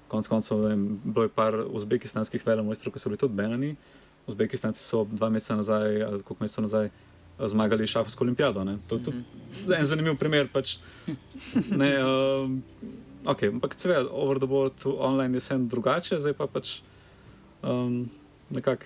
Konec 0.08 0.28
koncev, 0.28 0.64
bilo 1.04 1.26
je 1.26 1.32
par 1.32 1.54
uzbekistanskih 1.68 2.46
velemojstrov, 2.46 2.94
ki 2.94 3.02
so 3.02 3.12
bili 3.12 3.20
tudi 3.20 3.36
Benani. 3.36 3.74
Uzbekistanci 4.28 4.82
so 4.84 5.04
dva 5.08 5.28
meseca 5.32 5.56
nazaj, 5.56 6.02
ali 6.02 6.22
koliko 6.22 6.44
mesecev 6.44 6.64
nazaj, 6.64 6.90
zmagali 7.46 7.86
šafovsko 7.86 8.24
olimpijado. 8.24 8.64
Ne? 8.64 8.78
To 8.88 8.96
je 8.96 9.02
tudi 9.02 9.24
en 9.78 9.84
zanimiv 9.84 10.16
primer. 10.18 10.48
Pač, 10.52 10.78
ne, 11.70 11.90
um, 12.04 12.62
okay, 13.24 13.52
ampak, 13.52 13.76
seveda, 13.78 14.08
over 14.10 14.38
the 14.38 14.46
board, 14.46 14.74
online 14.84 15.36
je 15.36 15.44
vse 15.44 15.58
drugače, 15.58 16.20
zdaj 16.20 16.36
pa 16.38 16.46
pač. 16.46 16.80
Um, 17.62 18.08
nekako 18.50 18.84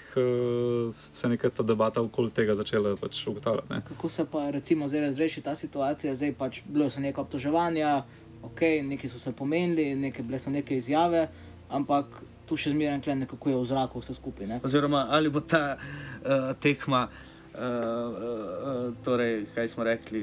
uh, 0.88 0.94
se 0.94 1.28
je 1.28 1.50
ta 1.50 1.62
debata 1.62 2.02
okoli 2.02 2.30
tega 2.30 2.54
začela 2.54 2.96
pač 2.96 3.26
ugotavljati. 3.26 3.72
Ne. 3.72 3.82
Kako 3.88 4.08
se 4.08 4.24
pa 4.24 4.50
recimo 4.50 4.88
zdaj 4.88 5.00
razreši 5.00 5.40
ta 5.40 5.54
situacija? 5.54 6.14
Zdaj 6.14 6.34
pač 6.34 6.62
bilo 6.66 6.90
so 6.90 7.00
neka 7.00 7.20
obtoževanja, 7.20 8.02
ok, 8.42 8.60
neki 8.82 9.08
so 9.08 9.18
se 9.18 9.32
pomenili, 9.32 9.94
neke 9.94 10.22
bile 10.22 10.38
so 10.38 10.50
neke 10.50 10.76
izjave, 10.76 11.28
ampak 11.70 12.06
tu 12.46 12.56
še 12.56 12.72
zmeraj 12.74 13.14
nekako 13.16 13.50
je 13.50 13.56
v 13.56 13.66
zraku 13.70 14.00
vse 14.02 14.14
skupaj. 14.14 14.46
Ne. 14.46 14.60
Oziroma, 14.64 15.06
ali 15.10 15.30
bo 15.30 15.40
ta 15.40 15.76
uh, 15.76 16.52
tekma. 16.60 17.08
Uh, 17.52 17.60
uh, 17.60 18.94
torej, 19.04 19.42
kaj 19.52 19.66
smo 19.68 19.84
rekli, 19.84 20.22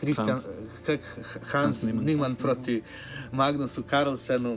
Kristjan, 0.00 0.38
uh, 0.40 0.86
Hans, 0.88 1.02
Hans 1.52 1.82
Niman 1.92 2.32
proti 2.40 2.78
Magnusu 3.32 3.84
Karlsenu. 3.84 4.54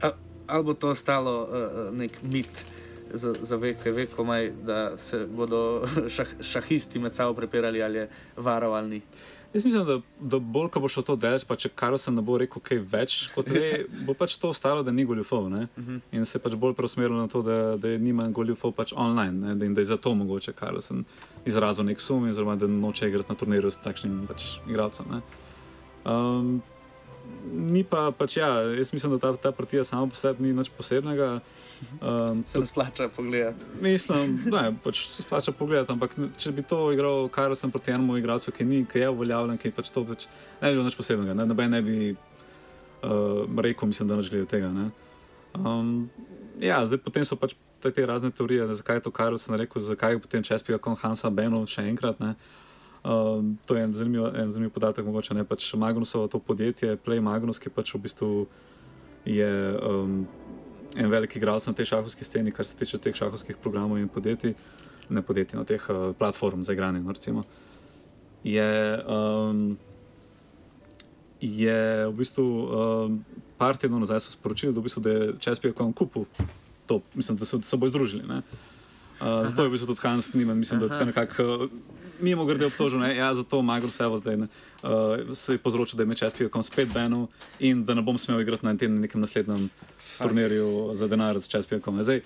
Uh, 0.00 0.16
ali 0.48 0.64
bo 0.64 0.72
to 0.72 0.94
ostalo 0.96 1.34
uh, 1.44 1.92
nek 1.92 2.16
mit 2.24 2.64
za, 3.12 3.34
za 3.42 3.56
veke, 3.56 3.92
veko 3.92 4.24
maj, 4.24 4.50
da 4.64 4.98
se 4.98 5.26
bodo 5.26 5.84
šah, 6.16 6.28
šahisti 6.40 6.98
med 6.98 7.14
sabo 7.14 7.34
prepirali 7.34 7.82
ali 7.82 7.98
je 7.98 8.08
varovalni. 8.36 9.00
Jaz 9.54 9.64
mislim, 9.64 9.84
da, 9.86 10.00
da 10.20 10.38
bolj, 10.38 10.68
ko 10.68 10.80
bo 10.80 10.88
šlo 10.88 11.02
to 11.02 11.16
delati, 11.16 11.46
pa 11.48 11.56
če 11.56 11.70
Karlsen 11.72 12.14
ne 12.14 12.22
bo 12.22 12.36
rekel 12.38 12.62
kaj 12.62 12.82
več, 12.92 13.16
kot 13.32 13.48
ve, 13.54 13.86
bo 14.04 14.12
pač 14.14 14.36
to 14.36 14.50
ostalo, 14.52 14.82
da 14.84 14.92
ni 14.92 15.06
goljufov. 15.08 15.44
Uh 15.46 15.52
mhm. 15.52 15.68
-huh. 15.76 16.00
In 16.12 16.26
se 16.26 16.38
pač 16.38 16.54
bolj 16.54 16.74
preusmeril 16.74 17.16
na 17.16 17.28
to, 17.28 17.42
da, 17.42 17.76
da 17.76 17.88
je 17.88 17.98
nima 17.98 18.28
goljufov 18.28 18.72
pač 18.72 18.92
online 18.96 19.54
ne? 19.54 19.66
in 19.66 19.74
da 19.74 19.80
je 19.80 19.84
zato 19.84 20.14
mogoče 20.14 20.52
Karlsen 20.52 21.04
izrazil 21.46 21.84
nek 21.84 22.00
sum, 22.00 22.28
oziroma 22.28 22.56
da 22.56 22.66
noče 22.66 23.08
igrati 23.08 23.32
na 23.32 23.34
turnirju 23.34 23.70
s 23.70 23.78
takšnim 23.78 24.26
pač 24.28 24.44
igralcem 24.68 25.06
ni 27.52 27.84
pa, 27.84 28.08
pač 28.14 28.36
ja, 28.36 28.48
jaz 28.76 28.92
mislim, 28.92 29.16
da 29.16 29.18
ta, 29.18 29.32
ta 29.36 29.52
partija 29.52 29.84
samo 29.84 30.08
po 30.08 30.16
sebi 30.18 30.46
ni 30.46 30.52
nič 30.56 30.70
posebnega. 30.76 31.40
Um, 32.02 32.42
se 32.46 32.58
ne 32.58 32.66
splača 32.66 33.08
pogledati. 33.08 33.64
Mislim, 33.80 34.38
da 34.50 34.72
pač 34.84 35.04
se 35.06 35.22
splača 35.22 35.52
pogledati, 35.52 35.92
ampak 35.92 36.16
če 36.38 36.52
bi 36.52 36.62
to 36.66 36.80
igral, 36.92 37.28
kar 37.32 37.54
sem 37.56 37.70
proti 37.70 37.94
enemu 37.94 38.18
igralcu, 38.18 38.52
ki, 38.52 38.66
ni, 38.66 38.80
ki 38.88 39.04
je 39.04 39.12
uveljavljen, 39.14 39.60
ki 39.62 39.72
pač 39.76 39.92
to 39.94 40.04
pač, 40.08 40.26
ne 40.62 40.70
bi 40.70 40.78
bilo 40.78 40.88
nič 40.88 40.98
posebnega. 40.98 41.36
Ne, 41.38 41.46
ne 41.46 41.82
bi 41.82 41.98
uh, 42.12 43.62
rekel, 43.62 43.90
mislim, 43.90 44.10
da 44.10 44.18
neč 44.18 44.30
glede 44.32 44.50
tega. 44.50 44.72
Um, 45.54 46.10
ja, 46.60 46.82
zdaj 46.86 47.02
potem 47.04 47.26
so 47.26 47.38
pač 47.38 47.54
te 47.82 48.06
razne 48.06 48.30
teorije, 48.30 48.66
zakaj 48.74 48.98
je 48.98 49.06
to, 49.06 49.10
kar 49.14 49.38
sem 49.38 49.54
rekel, 49.54 49.82
zakaj 49.82 50.16
je 50.16 50.22
potem 50.22 50.42
čespijo 50.42 50.78
kot 50.82 50.98
Hansa 51.02 51.30
Beno 51.30 51.62
še 51.66 51.86
enkrat. 51.86 52.18
Ne. 52.20 52.34
Um, 53.08 53.58
to 53.64 53.76
je 53.76 53.82
en 53.82 53.94
zanimiv, 53.94 54.26
en 54.36 54.50
zanimiv 54.50 54.70
podatek, 54.70 55.04
mogoče 55.04 55.34
ne 55.34 55.44
pač 55.48 55.70
Magnusovo 55.74 56.28
to 56.28 56.38
podjetje, 56.44 56.98
Play 57.00 57.22
Magnus, 57.24 57.56
ki 57.56 57.70
pač 57.72 57.94
v 57.94 58.00
bistvu 58.04 58.28
je 59.24 59.48
um, 59.80 60.26
en 60.92 61.08
velik 61.08 61.36
igralec 61.36 61.64
na 61.70 61.72
tej 61.72 61.88
šahovski 61.94 62.26
sceni, 62.26 62.52
kar 62.52 62.68
se 62.68 62.76
tiče 62.76 63.00
teh 63.00 63.16
šahovskih 63.16 63.56
programov 63.64 63.96
in 63.96 64.12
podjetij, 64.12 64.52
ne 65.08 65.22
podjetij, 65.24 65.56
na 65.56 65.64
no, 65.64 65.68
teh 65.68 65.88
uh, 65.88 66.10
platform 66.20 66.66
za 66.68 66.76
igranje. 66.76 67.00
No, 67.00 67.16
recimo, 67.16 67.46
je, 68.44 68.68
um, 69.08 69.78
je 71.40 71.80
v 72.10 72.14
bistvu 72.18 72.44
um, 72.44 73.20
par 73.56 73.80
tednov 73.80 74.04
nazaj 74.04 74.20
sporočili, 74.26 74.76
da, 74.76 74.84
v 74.84 74.90
bistvu, 74.90 75.00
da 75.00 75.16
je 75.16 75.32
Čespijo 75.40 75.72
kupil 75.96 76.28
to, 76.84 77.00
mislim, 77.14 77.40
da 77.40 77.48
so 77.48 77.62
se 77.62 77.76
bo 77.76 77.88
združili. 77.88 78.28
Uh, 79.20 79.46
zato 79.46 79.62
je 79.62 79.68
v 79.68 79.72
bistvu 79.72 79.86
tudi 79.86 80.00
Hans 80.02 80.34
Niman, 80.34 80.58
mislim, 80.58 80.80
Aha. 80.80 80.88
da 80.88 80.98
je 80.98 81.06
nekako 81.06 81.68
mimo 82.20 82.44
grede 82.44 82.66
obtožil, 82.66 83.00
da 83.00 83.06
ja, 83.06 83.28
je 83.28 83.34
zato 83.34 83.62
Magro 83.62 83.90
Sevo 83.90 84.16
zdaj 84.16 84.36
ne, 84.36 84.46
uh, 84.82 85.34
se 85.34 85.54
je 85.54 85.58
povzročil, 85.58 85.96
da 85.96 86.02
je 86.02 86.06
meč 86.06 86.22
SPO 86.22 86.48
kom 86.48 86.62
spet 86.62 86.88
benil 86.94 87.26
in 87.58 87.84
da 87.84 87.94
ne 87.94 88.02
bom 88.02 88.18
smel 88.18 88.40
igrati 88.40 88.66
na 88.66 88.76
tem 88.76 88.94
nekem 89.00 89.20
naslednjem 89.20 89.70
turnirju 90.18 90.94
za 90.94 91.08
denar 91.08 91.38
z 91.38 91.62
SPO 91.62 91.80
kom. 91.80 92.02
Zdaj, 92.02 92.22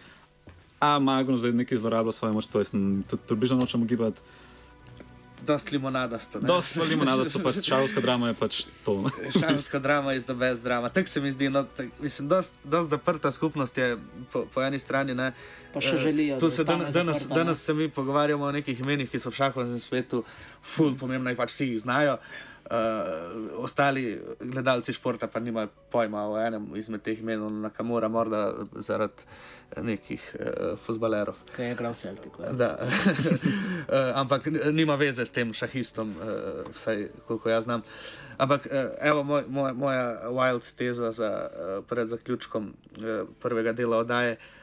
a 0.80 0.98
Magro 0.98 1.36
zdaj 1.36 1.52
nekaj 1.52 1.78
zlorablja 1.78 2.12
svoje 2.12 2.32
moč, 2.32 2.46
to 2.46 2.60
je 2.60 2.66
približno 3.26 3.56
nočemo 3.56 3.84
gibati. 3.84 4.20
Dost 5.46 5.70
limonadasto. 5.70 6.40
Dost 6.40 6.76
limonadasto, 6.76 7.42
pač 7.42 7.62
šalska 7.70 8.00
drama 8.00 8.30
je 8.30 8.34
pač 8.38 8.60
to. 8.84 8.94
šalska 9.40 9.78
drama 9.78 10.12
je 10.12 10.20
the 10.20 10.34
best 10.34 10.64
drama. 10.64 10.88
Tako 10.88 11.08
se 11.08 11.20
mi 11.20 11.32
zdi, 11.32 11.50
no, 11.50 11.64
tak, 11.64 11.90
mislim, 12.00 12.28
dost, 12.28 12.54
dost 12.64 12.90
zaprta 12.90 13.30
skupnost 13.30 13.78
je 13.78 13.98
po, 14.32 14.46
po 14.54 14.62
eni 14.62 14.78
strani. 14.78 15.14
Ne. 15.14 15.32
Pa 15.72 15.80
še 15.80 15.96
eh, 15.96 15.98
želijo. 15.98 16.38
Uh, 16.38 16.52
se 16.52 16.64
danes, 16.64 16.94
danes, 16.94 17.26
danes 17.28 17.64
se 17.64 17.74
mi 17.74 17.88
pogovarjamo 17.88 18.44
o 18.44 18.52
nekih 18.52 18.80
imenih, 18.80 19.10
ki 19.10 19.18
so 19.18 19.32
v 19.32 19.40
šahovskem 19.40 19.80
svetu 19.80 20.24
ful 20.62 20.96
pomembna 21.00 21.34
in 21.34 21.38
pač 21.38 21.54
vsi 21.56 21.72
jih 21.72 21.84
znajo. 21.84 22.18
Uh, 22.20 22.51
ostali 23.58 24.20
gledalci 24.40 24.92
športa 24.92 25.26
pa 25.26 25.40
nimajo 25.40 25.68
pojma 25.90 26.28
o 26.30 26.38
enem 26.40 26.70
izmed 26.76 27.02
teh 27.02 27.18
imen, 27.20 27.60
na 27.60 27.70
kamora, 27.70 28.08
morda 28.08 28.52
zaradi 28.74 29.26
nekih 29.76 30.36
uh, 30.36 30.78
futbalerov. 30.78 31.36
Kaj 31.56 31.66
je 31.66 31.72
igral 31.72 31.94
Celtic? 31.94 32.32
uh, 32.38 32.46
ampak 34.20 34.46
nima 34.72 34.94
veze 35.00 35.26
s 35.26 35.32
tem 35.32 35.52
šahistom, 35.52 36.14
uh, 36.16 36.72
vsaj 36.72 37.08
koliko 37.26 37.50
jaz 37.50 37.64
znam. 37.64 37.82
Ampak 38.38 38.66
uh, 38.66 38.90
evo 39.00 39.22
moj, 39.24 39.44
moj, 39.48 39.72
moja 39.72 40.28
wild 40.28 40.72
teza 40.76 41.12
za, 41.12 41.48
uh, 41.48 41.84
pred 41.88 42.08
zaključkom 42.08 42.72
uh, 42.72 43.28
prvega 43.40 43.72
dela 43.72 43.98
oddaje. 43.98 44.36
Glizar 44.36 44.61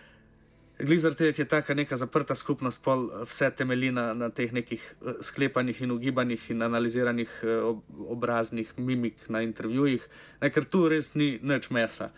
ki 0.79 1.41
je 1.41 1.45
taka 1.45 1.73
neka 1.75 1.97
zaprta 1.97 2.35
skupnost, 2.35 2.83
pol 2.83 3.09
vse 3.27 3.51
temelji 3.51 3.91
na, 3.91 4.13
na 4.13 4.29
teh 4.29 4.53
nekih 4.55 4.83
sklepanjih 5.21 5.81
in 5.81 5.91
ugibanjih 5.91 6.49
in 6.51 6.61
analiziranih 6.61 7.29
ob, 7.63 7.83
obraznih 8.07 8.71
mimik 8.77 9.29
na 9.29 9.41
intervjujih, 9.43 10.07
ne, 10.41 10.49
ker 10.49 10.65
tu 10.65 10.87
res 10.89 11.15
ni 11.15 11.37
nič 11.41 11.69
mesa. 11.69 12.11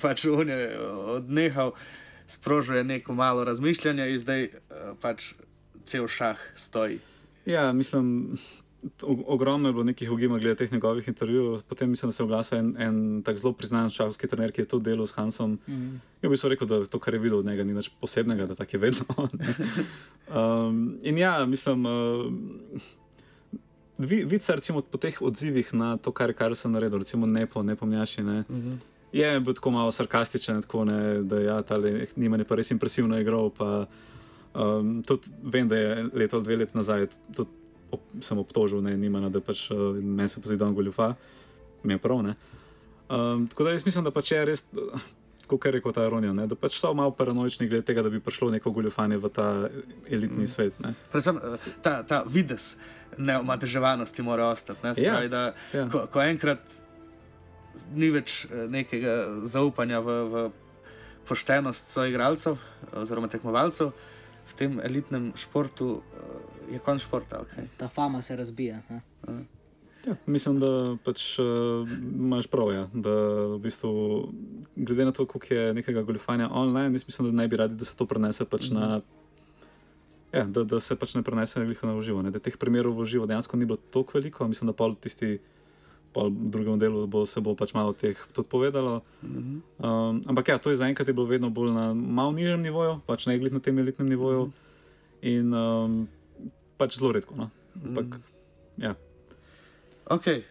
Pač 0.00 0.24
on 0.28 0.48
je 0.48 0.70
odnehal. 1.16 1.72
Uh, 1.72 1.90
sprožuje 2.32 2.84
neko 2.84 3.14
malo 3.14 3.44
razmišljanja 3.44 4.06
in 4.06 4.18
zdaj 4.18 4.48
pač 5.00 5.32
cel 5.84 6.08
šah 6.08 6.38
stoji. 6.54 6.98
Ja, 7.46 7.72
mislim, 7.72 8.38
ogromno 9.26 9.68
je 9.68 9.72
bilo 9.72 9.84
nekih 9.84 10.10
ugimov 10.10 10.38
glede 10.38 10.54
teh 10.54 10.72
njegovih 10.72 11.08
intervjujev. 11.08 11.62
Potem 11.68 11.90
mislim, 11.90 12.08
da 12.08 12.12
se 12.12 12.22
je 12.22 12.24
oglasil 12.24 12.58
en, 12.58 12.74
en 12.78 13.22
tak 13.22 13.36
zelo 13.38 13.52
priznan 13.52 13.90
šahovski 13.90 14.28
trener, 14.28 14.52
ki 14.52 14.60
je 14.60 14.68
to 14.68 14.78
delal 14.78 15.06
s 15.06 15.12
Hansom. 15.12 15.50
Mm 15.50 15.72
-hmm. 15.72 15.98
Ja, 16.22 16.28
bi 16.28 16.36
se 16.36 16.48
rekel, 16.48 16.68
da 16.68 16.84
to, 16.86 16.98
kar 16.98 17.14
je 17.14 17.20
videl 17.20 17.38
od 17.38 17.46
njega, 17.46 17.64
ni 17.64 17.74
nič 17.74 17.90
posebnega, 18.00 18.46
da 18.46 18.54
tako 18.54 18.76
je 18.76 18.80
vedno. 18.80 19.04
um, 20.68 20.98
in 21.02 21.18
ja, 21.18 21.46
mislim. 21.46 21.86
Uh, 21.86 22.32
Vidi 23.98 24.38
se, 24.38 24.54
recimo, 24.54 24.80
po 24.80 24.98
teh 24.98 25.22
odzivih 25.22 25.74
na 25.74 25.96
to, 25.96 26.12
kar 26.12 26.30
je 26.30 26.34
Karlsen 26.34 26.72
naredil, 26.72 26.98
recimo, 26.98 27.26
ne 27.26 27.46
po 27.46 27.62
nepomnjaši. 27.62 28.22
Ne. 28.22 28.40
Mm 28.40 28.44
-hmm. 28.48 28.76
Je 29.12 29.40
bil 29.40 29.54
tako 29.54 29.70
malo 29.70 29.90
sarkastičen, 29.92 30.62
tako 30.62 30.84
ne, 30.84 31.22
da 31.22 31.40
ja, 31.40 31.62
je 31.84 32.06
njima 32.16 32.36
ne 32.36 32.44
pa 32.44 32.54
res 32.54 32.70
impresivno 32.70 33.20
igral. 33.20 33.50
Pa, 33.50 33.86
um, 34.54 35.02
tudi 35.02 35.28
vem, 35.42 35.68
da 35.68 35.76
je 35.76 36.08
leto 36.14 36.36
ali 36.36 36.44
dve 36.44 36.56
leti 36.56 36.76
nazaj 36.76 37.06
tudi 37.36 37.50
op, 37.92 38.04
sem 38.24 38.38
obtožil, 38.38 38.82
ne, 38.84 38.96
nima, 38.98 39.22
da 39.32 39.40
pač 39.44 39.66
uh, 39.70 39.92
meni 39.96 40.28
se 40.28 40.40
pozdi, 40.40 40.58
da 40.60 40.66
on 40.66 40.76
goljufa, 40.76 41.12
mi 41.84 41.94
je 41.94 42.02
prav. 42.02 42.22
Um, 42.22 43.46
tako 43.50 43.64
da 43.64 43.74
jaz 43.76 43.84
mislim, 43.84 44.04
da 44.04 44.14
pač 44.14 44.32
je 44.32 44.44
res. 44.48 44.64
Kot 45.46 45.66
je 45.66 45.72
rekel 45.74 45.92
ta 45.92 46.04
Ronja, 46.08 46.32
da 46.48 46.56
pač 46.56 46.78
so 46.80 46.92
malo 46.96 47.12
paranoični 47.12 47.66
glede 47.68 47.84
tega, 47.84 48.04
da 48.04 48.08
bi 48.08 48.22
prišlo 48.22 48.48
neko 48.54 48.70
goljufanje 48.72 49.18
v 49.20 49.30
ta 49.34 49.48
elitni 50.08 50.46
mm. 50.46 50.48
svet. 50.48 50.78
Predvsem 51.12 51.40
eh, 51.42 51.66
ta, 51.84 51.98
ta 52.08 52.22
vides 52.24 52.76
neomadeževanosti 53.18 54.24
mora 54.24 54.46
ostati. 54.54 54.80
Ne? 54.86 54.94
Spravi, 54.94 55.28
ja, 55.28 55.28
da, 55.28 55.42
ja. 55.74 55.84
ko, 55.92 56.06
ko 56.08 56.22
enkrat 56.24 56.62
ni 57.92 58.08
več 58.14 58.46
eh, 58.46 58.64
nekega 58.70 59.18
zaupanja 59.50 60.00
v, 60.00 60.16
v 60.30 60.46
poštenost 61.28 61.92
svojih 61.92 62.14
igralcev 62.14 62.56
oziroma 62.96 63.28
tekmovalcev 63.30 63.92
v 64.42 64.56
tem 64.58 64.80
elitnem 64.82 65.30
športu, 65.38 66.00
eh, 66.00 66.61
je 66.72 66.78
konc 66.78 67.02
športa. 67.02 67.44
Okay. 67.44 67.66
Ta 67.76 67.88
fama 67.88 68.22
se 68.22 68.36
razbija. 68.36 68.80
Ja, 70.06 70.14
mislim, 70.26 70.58
da 70.60 70.96
pač 71.04 71.38
uh, 71.38 71.46
imaš 72.02 72.46
prav, 72.50 72.72
ja, 72.74 72.88
da 72.94 73.12
v 73.54 73.58
bistvu 73.62 73.92
glede 74.76 75.04
na 75.04 75.12
to, 75.12 75.26
koliko 75.26 75.54
je 75.54 75.74
nekega 75.74 76.02
goljufanja 76.02 76.48
online, 76.50 76.94
jaz 76.94 77.06
mislim, 77.06 77.30
da 77.30 77.42
ne 77.42 77.48
bi 77.48 77.56
radi, 77.56 77.76
da 77.78 77.84
se 77.84 77.96
to 77.96 78.06
prenese 78.06 78.44
pač 78.44 78.70
mm 78.70 78.76
-hmm. 78.76 78.80
na. 78.80 79.00
Ja, 80.32 80.44
da, 80.44 80.64
da 80.64 80.80
se 80.80 80.96
pač 80.96 81.14
ne 81.14 81.22
prenese 81.22 81.60
na 81.82 81.94
uživo. 81.94 82.22
Da 82.22 82.38
teh 82.38 82.56
primerov 82.56 82.94
v 82.96 82.98
uživo 82.98 83.26
dejansko 83.26 83.56
ni 83.56 83.64
bilo 83.64 83.78
tako 83.90 84.10
veliko, 84.14 84.48
mislim, 84.48 84.66
da 84.66 84.72
pa 84.72 84.86
v 84.86 84.94
tisti 84.94 85.38
drugem 86.30 86.78
delu 86.78 87.06
bo 87.06 87.26
se 87.26 87.40
bo 87.40 87.54
pač 87.54 87.74
malo 87.74 87.92
teh 87.92 88.16
tudi 88.32 88.48
povedalo. 88.48 89.02
Mm 89.22 89.28
-hmm. 89.28 89.60
um, 89.86 90.22
ampak 90.26 90.48
ja, 90.48 90.58
to 90.58 90.70
je 90.70 90.76
zaenkrat 90.76 91.12
bilo 91.12 91.26
vedno 91.26 91.50
bolj 91.50 91.70
na 91.70 91.94
malo 91.94 92.32
nižjem 92.32 92.62
nivoju, 92.62 93.00
pač 93.06 93.26
ne 93.26 93.38
glede 93.38 93.54
na 93.54 93.60
tem 93.60 93.78
elitnem 93.78 94.08
nivoju. 94.08 94.44
Mm 94.44 94.50
-hmm. 94.50 94.72
In 95.22 95.54
um, 95.54 96.08
pač 96.82 96.98
zelo 96.98 97.12
redko. 97.14 97.38
No? 97.38 97.50
Ampak, 97.78 98.18
mm 98.18 98.28
ja. 98.82 98.94
okay. 100.08 100.42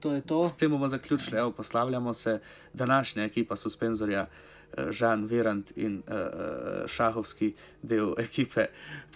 To 0.00 0.12
je 0.12 0.20
to. 0.24 0.48
S 0.48 0.56
tem 0.56 0.70
bomo 0.70 0.88
zaključili. 0.88 1.38
Evo, 1.38 1.50
poslavljamo 1.52 2.14
se 2.14 2.40
današnja 2.72 3.24
ekipa 3.24 3.56
suspenzorja. 3.56 4.26
Eh, 4.26 4.92
Žan 4.92 5.24
Virant 5.24 5.72
in 5.76 6.02
uh, 6.08 6.86
šahovski 6.86 7.54
del 7.82 8.14
ekipe 8.18 8.66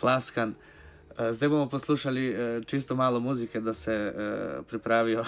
Plaskan. 0.01 0.55
Zdaj 1.33 1.49
bomo 1.49 1.69
poslušali 1.69 2.35
čisto 2.67 2.97
malo 2.97 3.21
muzike, 3.21 3.61
da 3.61 3.75
se 3.75 4.13
uh, 4.15 4.65
pripravijo 4.67 5.21
uh, 5.21 5.27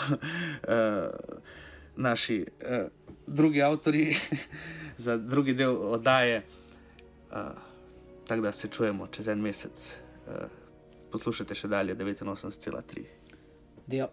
naši 2.06 2.46
uh, 2.46 2.88
drugi 3.26 3.62
avtori 3.62 4.16
za 5.04 5.16
drugi 5.16 5.54
del 5.54 5.76
oddaje. 5.76 6.42
Uh, 7.30 7.36
tako 8.28 8.42
da 8.42 8.52
se 8.52 8.68
čujemo 8.68 9.06
čez 9.06 9.28
en 9.28 9.40
mesec. 9.40 9.96
Uh, 10.26 10.61
poslušajte 11.12 11.56
še 11.58 11.70
dalje 11.72 11.96
89,3. 11.96 13.06
Ja. 13.92 14.08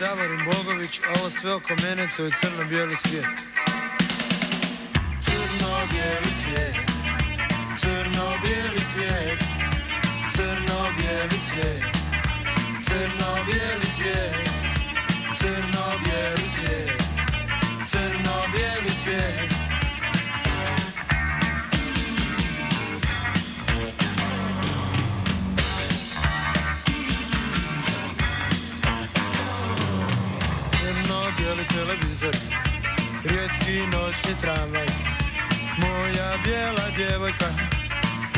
Yeah. 0.00 0.28
sve 1.30 1.54
oko 1.54 1.74
mene 1.82 2.08
to 2.16 2.24
je 2.24 2.30
crno-bijeli 2.40 2.96
svijet. 2.96 3.24
Crno-bijeli 5.24 6.32
svijet. 6.40 6.76
Crno-bijeli 7.80 8.80
svijet. 8.92 9.44
Crno-bijeli 10.34 11.38
svijet. 11.48 11.84
Crno-bijeli 12.86 13.86
svijet. 13.96 14.48
Crno-bijeli 15.38 16.42
svijet 16.54 16.97
televizor. 31.78 32.34
Rijetki 33.24 33.76
noćni 33.92 34.34
tramvaj. 34.40 34.86
Moja 35.78 36.28
bijela 36.44 36.86
djevojka. 36.96 37.48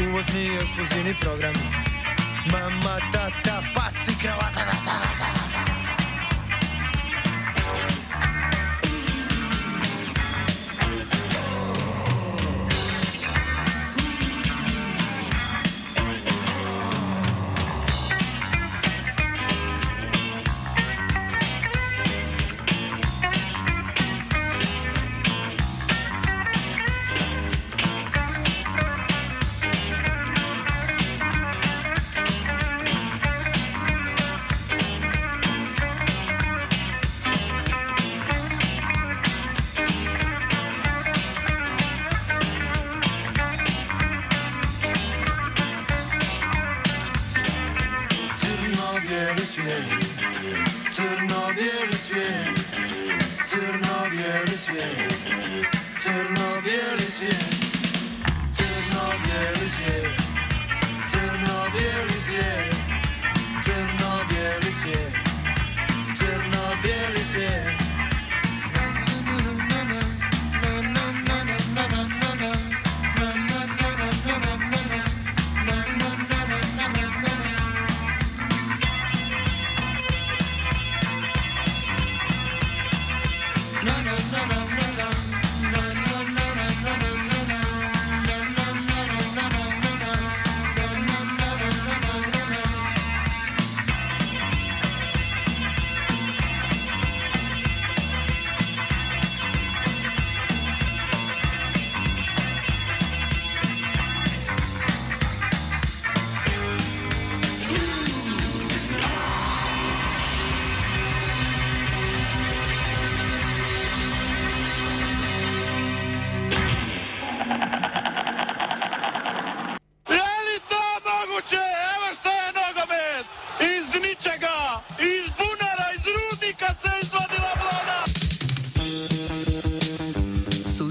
Uvozni 0.09 0.45
ekskluzivni 0.63 1.15
program. 1.21 1.55
Mama, 2.53 2.97
tata, 3.13 3.63
pasi, 3.75 4.13
kravata, 4.23 4.80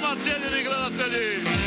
Domacelli 0.00 0.48
reglalateli. 0.48 1.57